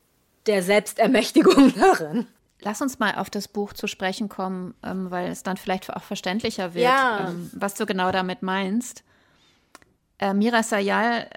[0.46, 2.26] der Selbstermächtigung darin.
[2.60, 6.02] Lass uns mal auf das Buch zu sprechen kommen, ähm, weil es dann vielleicht auch
[6.02, 7.28] verständlicher wird, ja.
[7.28, 9.04] ähm, was du genau damit meinst.
[10.18, 11.28] Äh, Mira Sayal,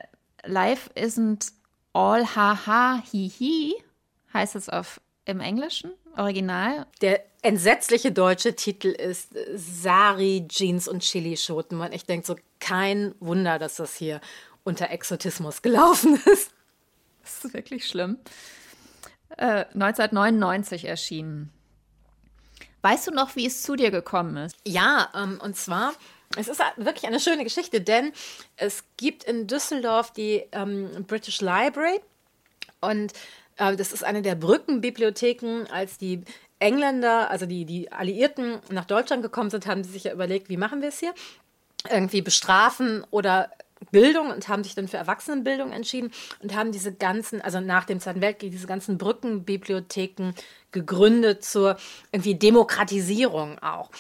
[0.46, 1.52] Life isn't
[1.92, 3.74] all ha ha hi hi,
[4.34, 6.86] heißt es auf, im Englischen, Original.
[7.02, 11.80] Der entsetzliche deutsche Titel ist Sari, Jeans und Chilischoten.
[11.80, 14.22] Und ich denke so, kein Wunder, dass das hier
[14.64, 16.52] unter Exotismus gelaufen ist.
[17.22, 18.18] Das ist wirklich schlimm.
[19.38, 21.52] Äh, 1999 erschienen.
[22.82, 24.56] Weißt du noch, wie es zu dir gekommen ist?
[24.66, 25.94] Ja, ähm, und zwar,
[26.38, 28.14] es ist wirklich eine schöne Geschichte, denn
[28.56, 32.00] es gibt in Düsseldorf die ähm, British Library
[32.82, 33.14] und
[33.58, 36.22] das ist eine der Brückenbibliotheken, als die
[36.60, 40.58] Engländer, also die, die Alliierten nach Deutschland gekommen sind, haben sie sich ja überlegt, wie
[40.58, 41.14] machen wir es hier?
[41.90, 43.52] Irgendwie bestrafen oder
[43.92, 48.00] Bildung und haben sich dann für Erwachsenenbildung entschieden und haben diese ganzen, also nach dem
[48.00, 50.34] Zweiten Weltkrieg, diese ganzen Brückenbibliotheken
[50.72, 51.78] gegründet zur
[52.12, 53.92] irgendwie Demokratisierung auch.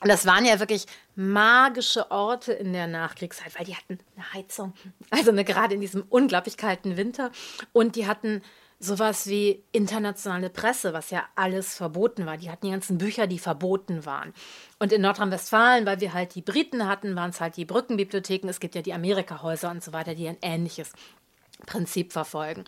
[0.00, 0.86] Und das waren ja wirklich
[1.16, 4.72] magische Orte in der Nachkriegszeit, weil die hatten eine Heizung,
[5.10, 7.32] also eine, gerade in diesem unglaublich kalten Winter
[7.72, 8.42] und die hatten
[8.80, 12.36] sowas wie internationale Presse, was ja alles verboten war.
[12.36, 14.32] Die hatten die ganzen Bücher, die verboten waren.
[14.78, 18.48] Und in Nordrhein-Westfalen, weil wir halt die Briten hatten, waren es halt die Brückenbibliotheken.
[18.48, 20.92] Es gibt ja die Amerika-Häuser und so weiter, die ein ähnliches
[21.66, 22.64] Prinzip verfolgen.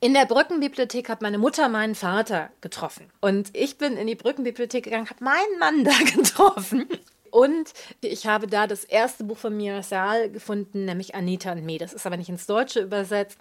[0.00, 3.10] In der Brückenbibliothek hat meine Mutter meinen Vater getroffen.
[3.22, 6.86] Und ich bin in die Brückenbibliothek gegangen, habe meinen Mann da getroffen.
[7.34, 11.78] Und ich habe da das erste Buch von Mira Saal gefunden, nämlich Anita und Me.
[11.78, 13.38] Das ist aber nicht ins Deutsche übersetzt.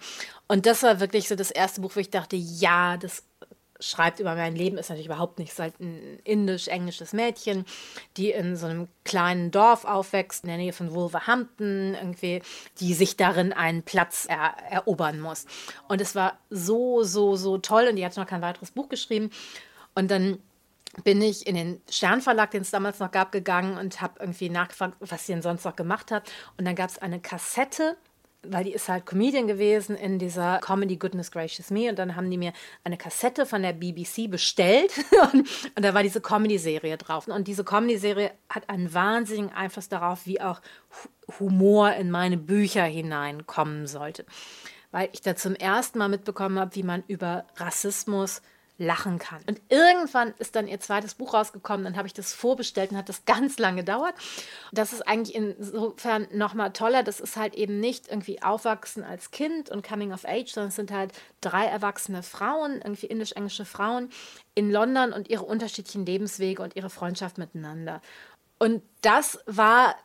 [0.48, 3.22] Und das war wirklich so das erste Buch, wo ich dachte, ja, das
[3.80, 5.60] schreibt über mein Leben, ist natürlich überhaupt nicht.
[5.60, 7.66] Halt ein indisch-englisches Mädchen,
[8.18, 12.42] die in so einem kleinen Dorf aufwächst, in der Nähe von Wolverhampton, irgendwie,
[12.80, 15.46] die sich darin einen Platz er erobern muss.
[15.88, 17.90] Und es war so, so, so toll.
[17.92, 19.30] Und die hat noch kein weiteres Buch geschrieben.
[19.94, 20.40] Und dann
[21.04, 24.96] bin ich in den Sternverlag, den es damals noch gab, gegangen und habe irgendwie nachgefragt,
[25.00, 26.32] was sie denn sonst noch gemacht hat.
[26.58, 27.98] Und dann gab es eine Kassette
[28.44, 32.30] weil die ist halt Comedian gewesen in dieser Comedy Goodness Gracious Me und dann haben
[32.30, 34.94] die mir eine Kassette von der BBC bestellt
[35.34, 37.28] und, und da war diese Comedy-Serie drauf.
[37.28, 40.62] Und diese Comedy-Serie hat einen wahnsinnigen Einfluss darauf, wie auch
[41.40, 44.26] Humor in meine Bücher hineinkommen sollte.
[44.92, 48.42] Weil ich da zum ersten Mal mitbekommen habe, wie man über Rassismus
[48.78, 49.42] lachen kann.
[49.48, 53.08] Und irgendwann ist dann ihr zweites Buch rausgekommen, dann habe ich das vorbestellt und hat
[53.08, 54.16] das ganz lange gedauert.
[54.72, 59.70] Das ist eigentlich insofern nochmal toller, das ist halt eben nicht irgendwie Aufwachsen als Kind
[59.70, 64.10] und Coming of Age, sondern es sind halt drei erwachsene Frauen, irgendwie indisch-englische Frauen
[64.56, 68.02] in London und ihre unterschiedlichen Lebenswege und ihre Freundschaft miteinander.
[68.58, 69.96] Und das war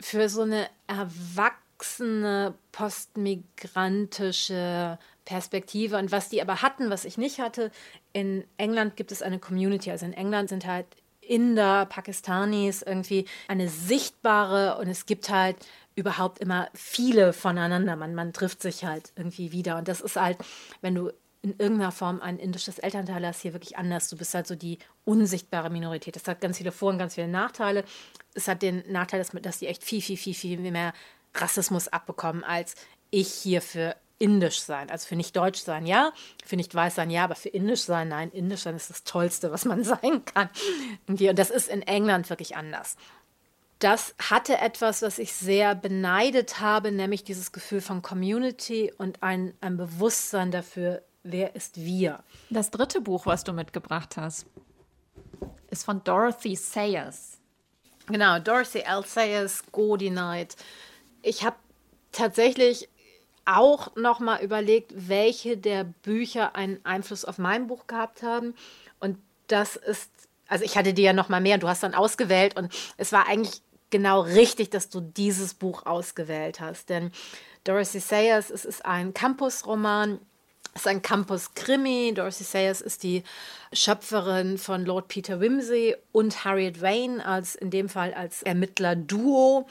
[0.00, 5.98] für so eine erwachsene postmigrantische Perspektive.
[5.98, 7.70] Und was die aber hatten, was ich nicht hatte,
[8.14, 9.90] in England gibt es eine Community.
[9.90, 10.86] Also in England sind halt
[11.20, 15.56] Inder, Pakistanis irgendwie eine sichtbare und es gibt halt
[15.96, 17.94] überhaupt immer viele voneinander.
[17.94, 19.76] Man, man trifft sich halt irgendwie wieder.
[19.76, 20.38] Und das ist halt,
[20.80, 21.10] wenn du
[21.42, 24.08] in irgendeiner Form ein indisches Elternteil hast, hier wirklich anders.
[24.08, 26.16] Du bist halt so die unsichtbare Minorität.
[26.16, 27.84] Das hat ganz viele Vor- und ganz viele Nachteile.
[28.32, 30.94] Es hat den Nachteil, dass, dass die echt viel, viel, viel, viel mehr
[31.34, 32.76] Rassismus abbekommen, als
[33.10, 34.90] ich hier für indisch sein.
[34.90, 36.12] Also für nicht deutsch sein, ja.
[36.44, 37.24] Für nicht weiß sein, ja.
[37.24, 38.30] Aber für indisch sein, nein.
[38.30, 40.50] Indisch sein ist das Tollste, was man sein kann.
[41.06, 42.96] Und das ist in England wirklich anders.
[43.78, 49.54] Das hatte etwas, was ich sehr beneidet habe, nämlich dieses Gefühl von Community und ein,
[49.60, 52.24] ein Bewusstsein dafür, wer ist wir.
[52.50, 54.46] Das dritte Buch, was du mitgebracht hast,
[55.70, 57.38] ist von Dorothy Sayers.
[58.06, 59.04] Genau, Dorothy L.
[59.04, 60.56] Sayers, Godi Night.
[61.22, 61.56] Ich habe
[62.10, 62.88] tatsächlich
[63.48, 68.54] auch nochmal überlegt, welche der Bücher einen Einfluss auf mein Buch gehabt haben.
[69.00, 70.10] Und das ist,
[70.48, 73.62] also ich hatte dir ja nochmal mehr, du hast dann ausgewählt und es war eigentlich
[73.90, 76.90] genau richtig, dass du dieses Buch ausgewählt hast.
[76.90, 77.10] Denn
[77.64, 80.20] Dorothy Sayers, es ist ein Campus-Roman,
[80.74, 82.12] es ist ein Campus-Krimi.
[82.14, 83.24] Dorothy Sayers ist die
[83.72, 89.66] Schöpferin von Lord Peter Wimsey und Harriet Wayne, als in dem Fall als Ermittler-Duo.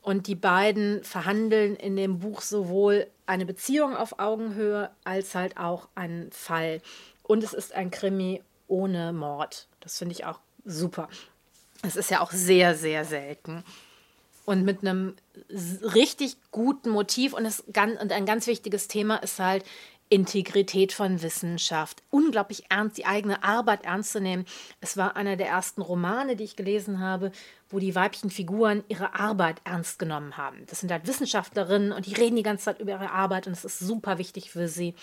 [0.00, 5.88] Und die beiden verhandeln in dem Buch sowohl eine Beziehung auf Augenhöhe als halt auch
[5.94, 6.80] einen Fall.
[7.22, 9.68] Und es ist ein Krimi ohne Mord.
[9.80, 11.08] Das finde ich auch super.
[11.82, 13.62] Es ist ja auch sehr, sehr selten.
[14.46, 15.14] Und mit einem
[15.94, 19.64] richtig guten Motiv und, es, und ein ganz wichtiges Thema ist halt
[20.08, 22.02] Integrität von Wissenschaft.
[22.10, 24.44] Unglaublich ernst, die eigene Arbeit ernst zu nehmen.
[24.80, 27.32] Es war einer der ersten Romane, die ich gelesen habe,
[27.68, 30.64] wo die weiblichen Figuren ihre Arbeit ernst genommen haben.
[30.66, 33.64] Das sind halt Wissenschaftlerinnen und die reden die ganze Zeit über ihre Arbeit und es
[33.64, 34.94] ist super wichtig für sie.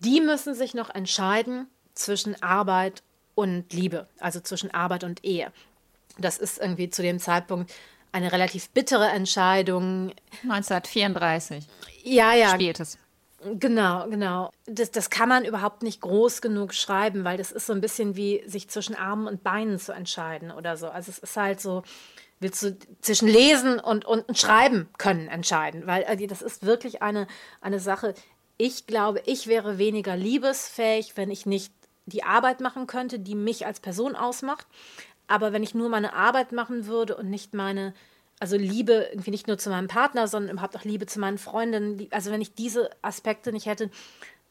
[0.00, 3.02] Die müssen sich noch entscheiden zwischen Arbeit
[3.34, 5.52] und Liebe, also zwischen Arbeit und Ehe.
[6.18, 7.72] Das ist irgendwie zu dem Zeitpunkt
[8.10, 10.12] eine relativ bittere Entscheidung.
[10.42, 11.64] 1934.
[12.02, 12.50] Ja, ja.
[12.50, 12.98] Spielt es.
[13.40, 14.50] Genau, genau.
[14.66, 18.16] Das, das kann man überhaupt nicht groß genug schreiben, weil das ist so ein bisschen
[18.16, 20.88] wie sich zwischen Armen und Beinen zu entscheiden oder so.
[20.88, 21.82] Also es ist halt so,
[22.40, 27.28] willst du zwischen Lesen und, und Schreiben können entscheiden, weil also das ist wirklich eine,
[27.60, 28.14] eine Sache.
[28.56, 31.72] Ich glaube, ich wäre weniger liebesfähig, wenn ich nicht
[32.06, 34.66] die Arbeit machen könnte, die mich als Person ausmacht.
[35.28, 37.94] Aber wenn ich nur meine Arbeit machen würde und nicht meine
[38.40, 42.06] also Liebe irgendwie nicht nur zu meinem Partner, sondern überhaupt auch Liebe zu meinen Freundinnen.
[42.10, 43.90] Also wenn ich diese Aspekte nicht hätte,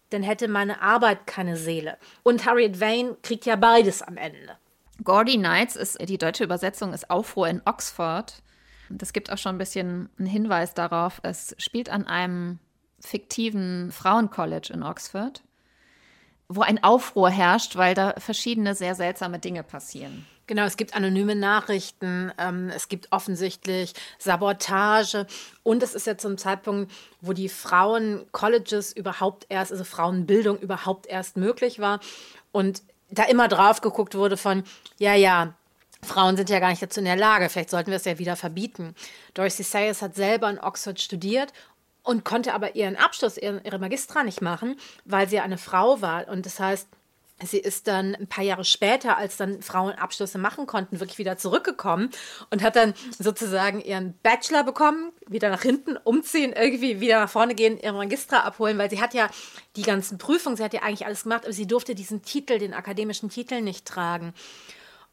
[0.10, 1.98] dann hätte meine Arbeit keine Seele.
[2.24, 4.58] Und Harriet Vane kriegt ja beides am Ende.
[5.04, 8.42] Gordy Nights ist die deutsche Übersetzung ist Aufruhr in Oxford.
[8.90, 11.20] Das gibt auch schon ein bisschen einen Hinweis darauf.
[11.24, 12.60] Es spielt an einem
[13.00, 15.44] fiktiven Frauencollege in Oxford,
[16.48, 20.26] wo ein Aufruhr herrscht, weil da verschiedene sehr seltsame Dinge passieren.
[20.48, 25.28] Genau, es gibt anonyme Nachrichten, ähm, es gibt offensichtlich Sabotage.
[25.62, 26.90] Und es ist ja zum Zeitpunkt,
[27.20, 32.00] wo die Frauen-Colleges überhaupt erst, also Frauenbildung überhaupt erst möglich war.
[32.54, 34.64] Und da immer drauf geguckt wurde von,
[35.00, 35.54] ja, ja,
[36.02, 38.38] Frauen sind ja gar nicht dazu in der Lage, vielleicht sollten wir es ja wieder
[38.38, 38.96] verbieten.
[39.34, 41.52] Dorothy Sayers hat selber in Oxford studiert
[42.04, 46.30] und konnte aber ihren Abschluss, ihre Magistra nicht machen, weil sie eine Frau war.
[46.30, 46.88] Und das heißt,
[47.44, 51.38] Sie ist dann ein paar Jahre später, als dann Frauen Abschlüsse machen konnten, wirklich wieder
[51.38, 52.10] zurückgekommen
[52.50, 57.54] und hat dann sozusagen ihren Bachelor bekommen, wieder nach hinten umziehen, irgendwie wieder nach vorne
[57.54, 59.30] gehen, ihren Magistra abholen, weil sie hat ja
[59.76, 62.74] die ganzen Prüfungen, sie hat ja eigentlich alles gemacht, aber sie durfte diesen Titel, den
[62.74, 64.34] akademischen Titel nicht tragen.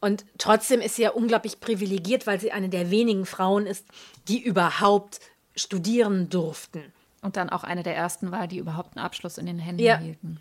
[0.01, 3.87] Und trotzdem ist sie ja unglaublich privilegiert, weil sie eine der wenigen Frauen ist,
[4.29, 5.21] die überhaupt
[5.57, 6.93] studieren durften.
[7.21, 9.99] Und dann auch eine der ersten war, die überhaupt einen Abschluss in den Händen ja.
[9.99, 10.41] hielten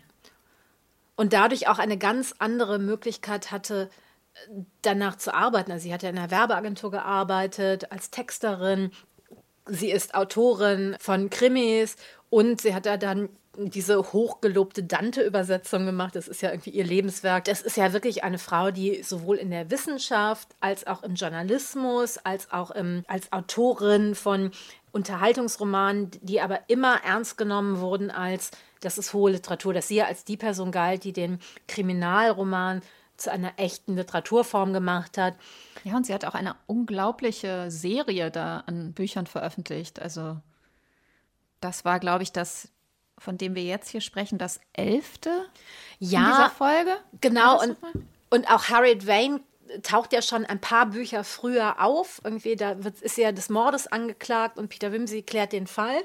[1.16, 3.90] und dadurch auch eine ganz andere Möglichkeit hatte,
[4.82, 5.72] danach zu arbeiten.
[5.72, 8.90] Also sie hat ja in einer Werbeagentur gearbeitet, als Texterin.
[9.66, 11.96] Sie ist Autorin von Krimis
[12.30, 16.16] und sie hat ja dann diese hochgelobte Dante-Übersetzung gemacht.
[16.16, 17.44] Das ist ja irgendwie ihr Lebenswerk.
[17.44, 22.18] Das ist ja wirklich eine Frau, die sowohl in der Wissenschaft als auch im Journalismus,
[22.18, 24.50] als auch im, als Autorin von
[24.92, 28.50] Unterhaltungsromanen, die aber immer ernst genommen wurden als,
[28.84, 32.82] das ist hohe Literatur, dass sie als die Person galt, die den Kriminalroman
[33.16, 35.34] zu einer echten Literaturform gemacht hat.
[35.84, 40.00] Ja, und sie hat auch eine unglaubliche Serie da an Büchern veröffentlicht.
[40.00, 40.38] Also
[41.60, 42.68] das war, glaube ich, das,
[43.18, 45.46] von dem wir jetzt hier sprechen, das elfte
[45.98, 46.96] ja, in dieser Folge.
[47.20, 47.76] Genau, und,
[48.30, 49.40] und auch Harriet Vane
[49.82, 52.20] taucht ja schon ein paar Bücher früher auf.
[52.24, 56.02] Irgendwie, da wird, ist ja des Mordes angeklagt und Peter Wimsey klärt den Fall.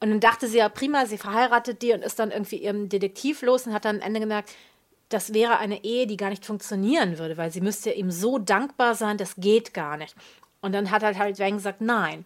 [0.00, 3.42] Und dann dachte sie ja, prima, sie verheiratet die und ist dann irgendwie ihrem Detektiv
[3.42, 4.50] los und hat dann am Ende gemerkt,
[5.10, 8.94] das wäre eine Ehe, die gar nicht funktionieren würde, weil sie müsste ihm so dankbar
[8.94, 10.14] sein, das geht gar nicht.
[10.62, 12.24] Und dann hat halt halt Wang gesagt, nein.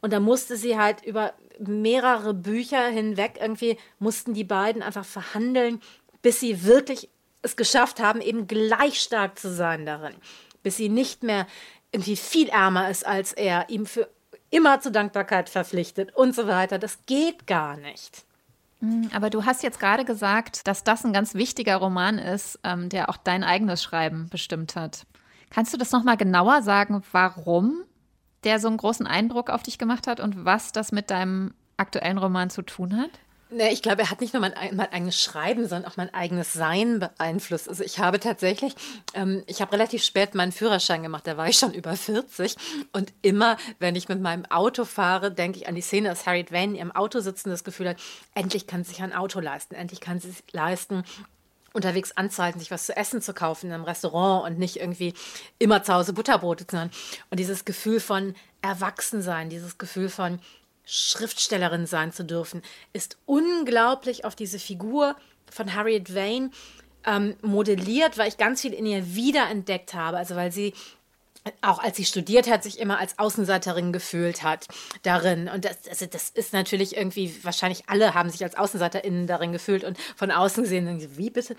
[0.00, 5.80] Und dann musste sie halt über mehrere Bücher hinweg irgendwie, mussten die beiden einfach verhandeln,
[6.22, 7.08] bis sie wirklich
[7.42, 10.14] es geschafft haben, eben gleich stark zu sein darin,
[10.62, 11.46] bis sie nicht mehr
[11.92, 14.08] irgendwie viel ärmer ist als er, ihm für
[14.50, 16.78] immer zur Dankbarkeit verpflichtet und so weiter.
[16.78, 18.24] Das geht gar nicht.
[18.80, 22.88] Mhm, aber du hast jetzt gerade gesagt, dass das ein ganz wichtiger Roman ist, ähm,
[22.88, 25.06] der auch dein eigenes Schreiben bestimmt hat.
[25.50, 27.82] Kannst du das nochmal genauer sagen, warum
[28.44, 32.18] der so einen großen Eindruck auf dich gemacht hat und was das mit deinem aktuellen
[32.18, 33.10] Roman zu tun hat?
[33.48, 36.52] Nee, ich glaube, er hat nicht nur mein, mein, eigenes Schreiben, sondern auch mein eigenes
[36.52, 37.68] Sein beeinflusst.
[37.68, 38.74] Also ich habe tatsächlich,
[39.14, 42.56] ähm, ich habe relativ spät meinen Führerschein gemacht, da war ich schon über 40.
[42.90, 46.50] Und immer, wenn ich mit meinem Auto fahre, denke ich an die Szene, dass Harriet
[46.50, 47.98] Vane in ihrem Auto sitzt und das Gefühl hat,
[48.34, 51.04] endlich kann sie sich ein Auto leisten, endlich kann sie sich leisten,
[51.72, 55.14] unterwegs anzuhalten, sich was zu essen zu kaufen in einem Restaurant und nicht irgendwie
[55.60, 56.90] immer zu Hause Butterbrote zu haben.
[57.30, 60.40] Und dieses Gefühl von Erwachsensein, dieses Gefühl von
[60.86, 62.62] Schriftstellerin sein zu dürfen,
[62.92, 65.16] ist unglaublich auf diese Figur
[65.50, 66.50] von Harriet Vane
[67.04, 70.16] ähm, modelliert, weil ich ganz viel in ihr wiederentdeckt habe.
[70.16, 70.72] Also weil sie
[71.60, 74.66] auch als sie studiert hat, sich immer als Außenseiterin gefühlt hat
[75.02, 75.48] darin.
[75.48, 79.84] Und das, also das ist natürlich irgendwie, wahrscheinlich alle haben sich als AußenseiterInnen darin gefühlt
[79.84, 81.56] und von außen gesehen, wie bitte?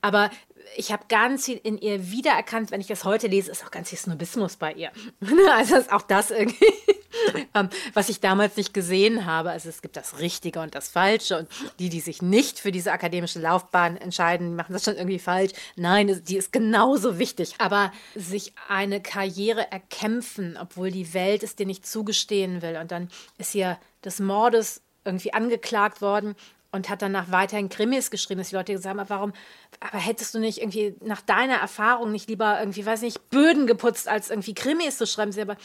[0.00, 0.30] Aber
[0.76, 2.70] ich habe ganz viel in ihr wiedererkannt.
[2.70, 4.90] Wenn ich das heute lese, ist auch ganz viel Snobismus bei ihr.
[5.52, 6.64] also ist auch das irgendwie,
[7.54, 9.50] ähm, was ich damals nicht gesehen habe.
[9.50, 11.48] Also es gibt das Richtige und das Falsche und
[11.78, 15.52] die, die sich nicht für diese akademische Laufbahn entscheiden, machen das schon irgendwie falsch.
[15.76, 17.54] Nein, die ist genauso wichtig.
[17.58, 22.76] Aber sich eine Karriere erkämpfen, obwohl die Welt es dir nicht zugestehen will.
[22.76, 23.08] Und dann
[23.38, 26.36] ist hier des Mordes irgendwie angeklagt worden
[26.72, 29.32] und hat danach weiterhin Krimis geschrieben, dass die Leute gesagt haben, warum,
[29.80, 34.08] aber hättest du nicht irgendwie nach deiner Erfahrung nicht lieber irgendwie, weiß nicht, Böden geputzt,
[34.08, 35.32] als irgendwie Krimis zu schreiben?
[35.32, 35.56] Sie aber,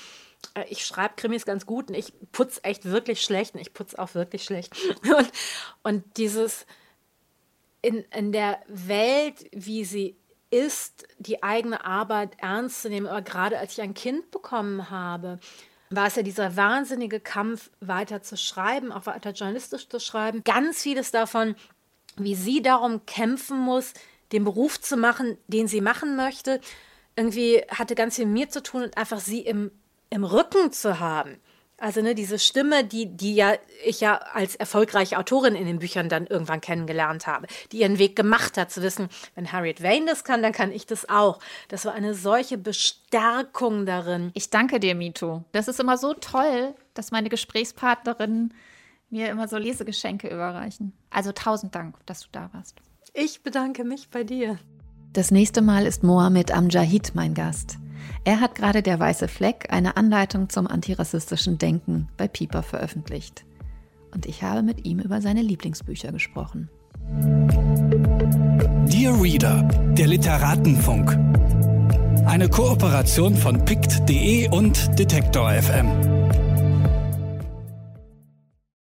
[0.56, 4.00] äh, ich schreibe Krimis ganz gut und ich putze echt wirklich schlecht und ich putze
[4.00, 4.76] auch wirklich schlecht.
[5.04, 5.32] Und,
[5.84, 6.66] und dieses
[7.82, 10.18] in, in der Welt, wie sie
[10.50, 15.40] ist, die eigene Arbeit ernst zu nehmen, aber gerade als ich ein Kind bekommen habe,
[15.96, 20.44] war es ja dieser wahnsinnige Kampf, weiter zu schreiben, auch weiter journalistisch zu schreiben.
[20.44, 21.56] Ganz vieles davon,
[22.18, 23.94] wie sie darum kämpfen muss,
[24.32, 26.60] den Beruf zu machen, den sie machen möchte,
[27.16, 29.72] irgendwie hatte ganz viel mit mir zu tun und einfach sie im,
[30.10, 31.38] im Rücken zu haben.
[31.78, 33.54] Also ne, diese Stimme, die, die ja
[33.86, 38.16] ich ja als erfolgreiche Autorin in den Büchern dann irgendwann kennengelernt habe, die ihren Weg
[38.16, 41.40] gemacht hat, zu wissen, wenn Harriet Vane das kann, dann kann ich das auch.
[41.68, 44.32] Das war eine solche Bestärkung darin.
[44.34, 45.44] Ich danke dir, Mito.
[45.52, 48.54] Das ist immer so toll, dass meine Gesprächspartnerinnen
[49.10, 50.94] mir immer so Lesegeschenke überreichen.
[51.10, 52.78] Also tausend Dank, dass du da warst.
[53.14, 54.58] Ich bedanke mich bei dir.
[55.14, 57.78] Das nächste Mal ist Mohammed Amjahid mein Gast.
[58.24, 63.46] Er hat gerade Der Weiße Fleck, eine Anleitung zum antirassistischen Denken bei Pieper veröffentlicht.
[64.14, 66.70] Und ich habe mit ihm über seine Lieblingsbücher gesprochen.
[68.88, 69.64] Dear Reader,
[69.98, 71.12] der Literatenfunk.
[72.26, 76.15] Eine Kooperation von pict.de und Detektor FM.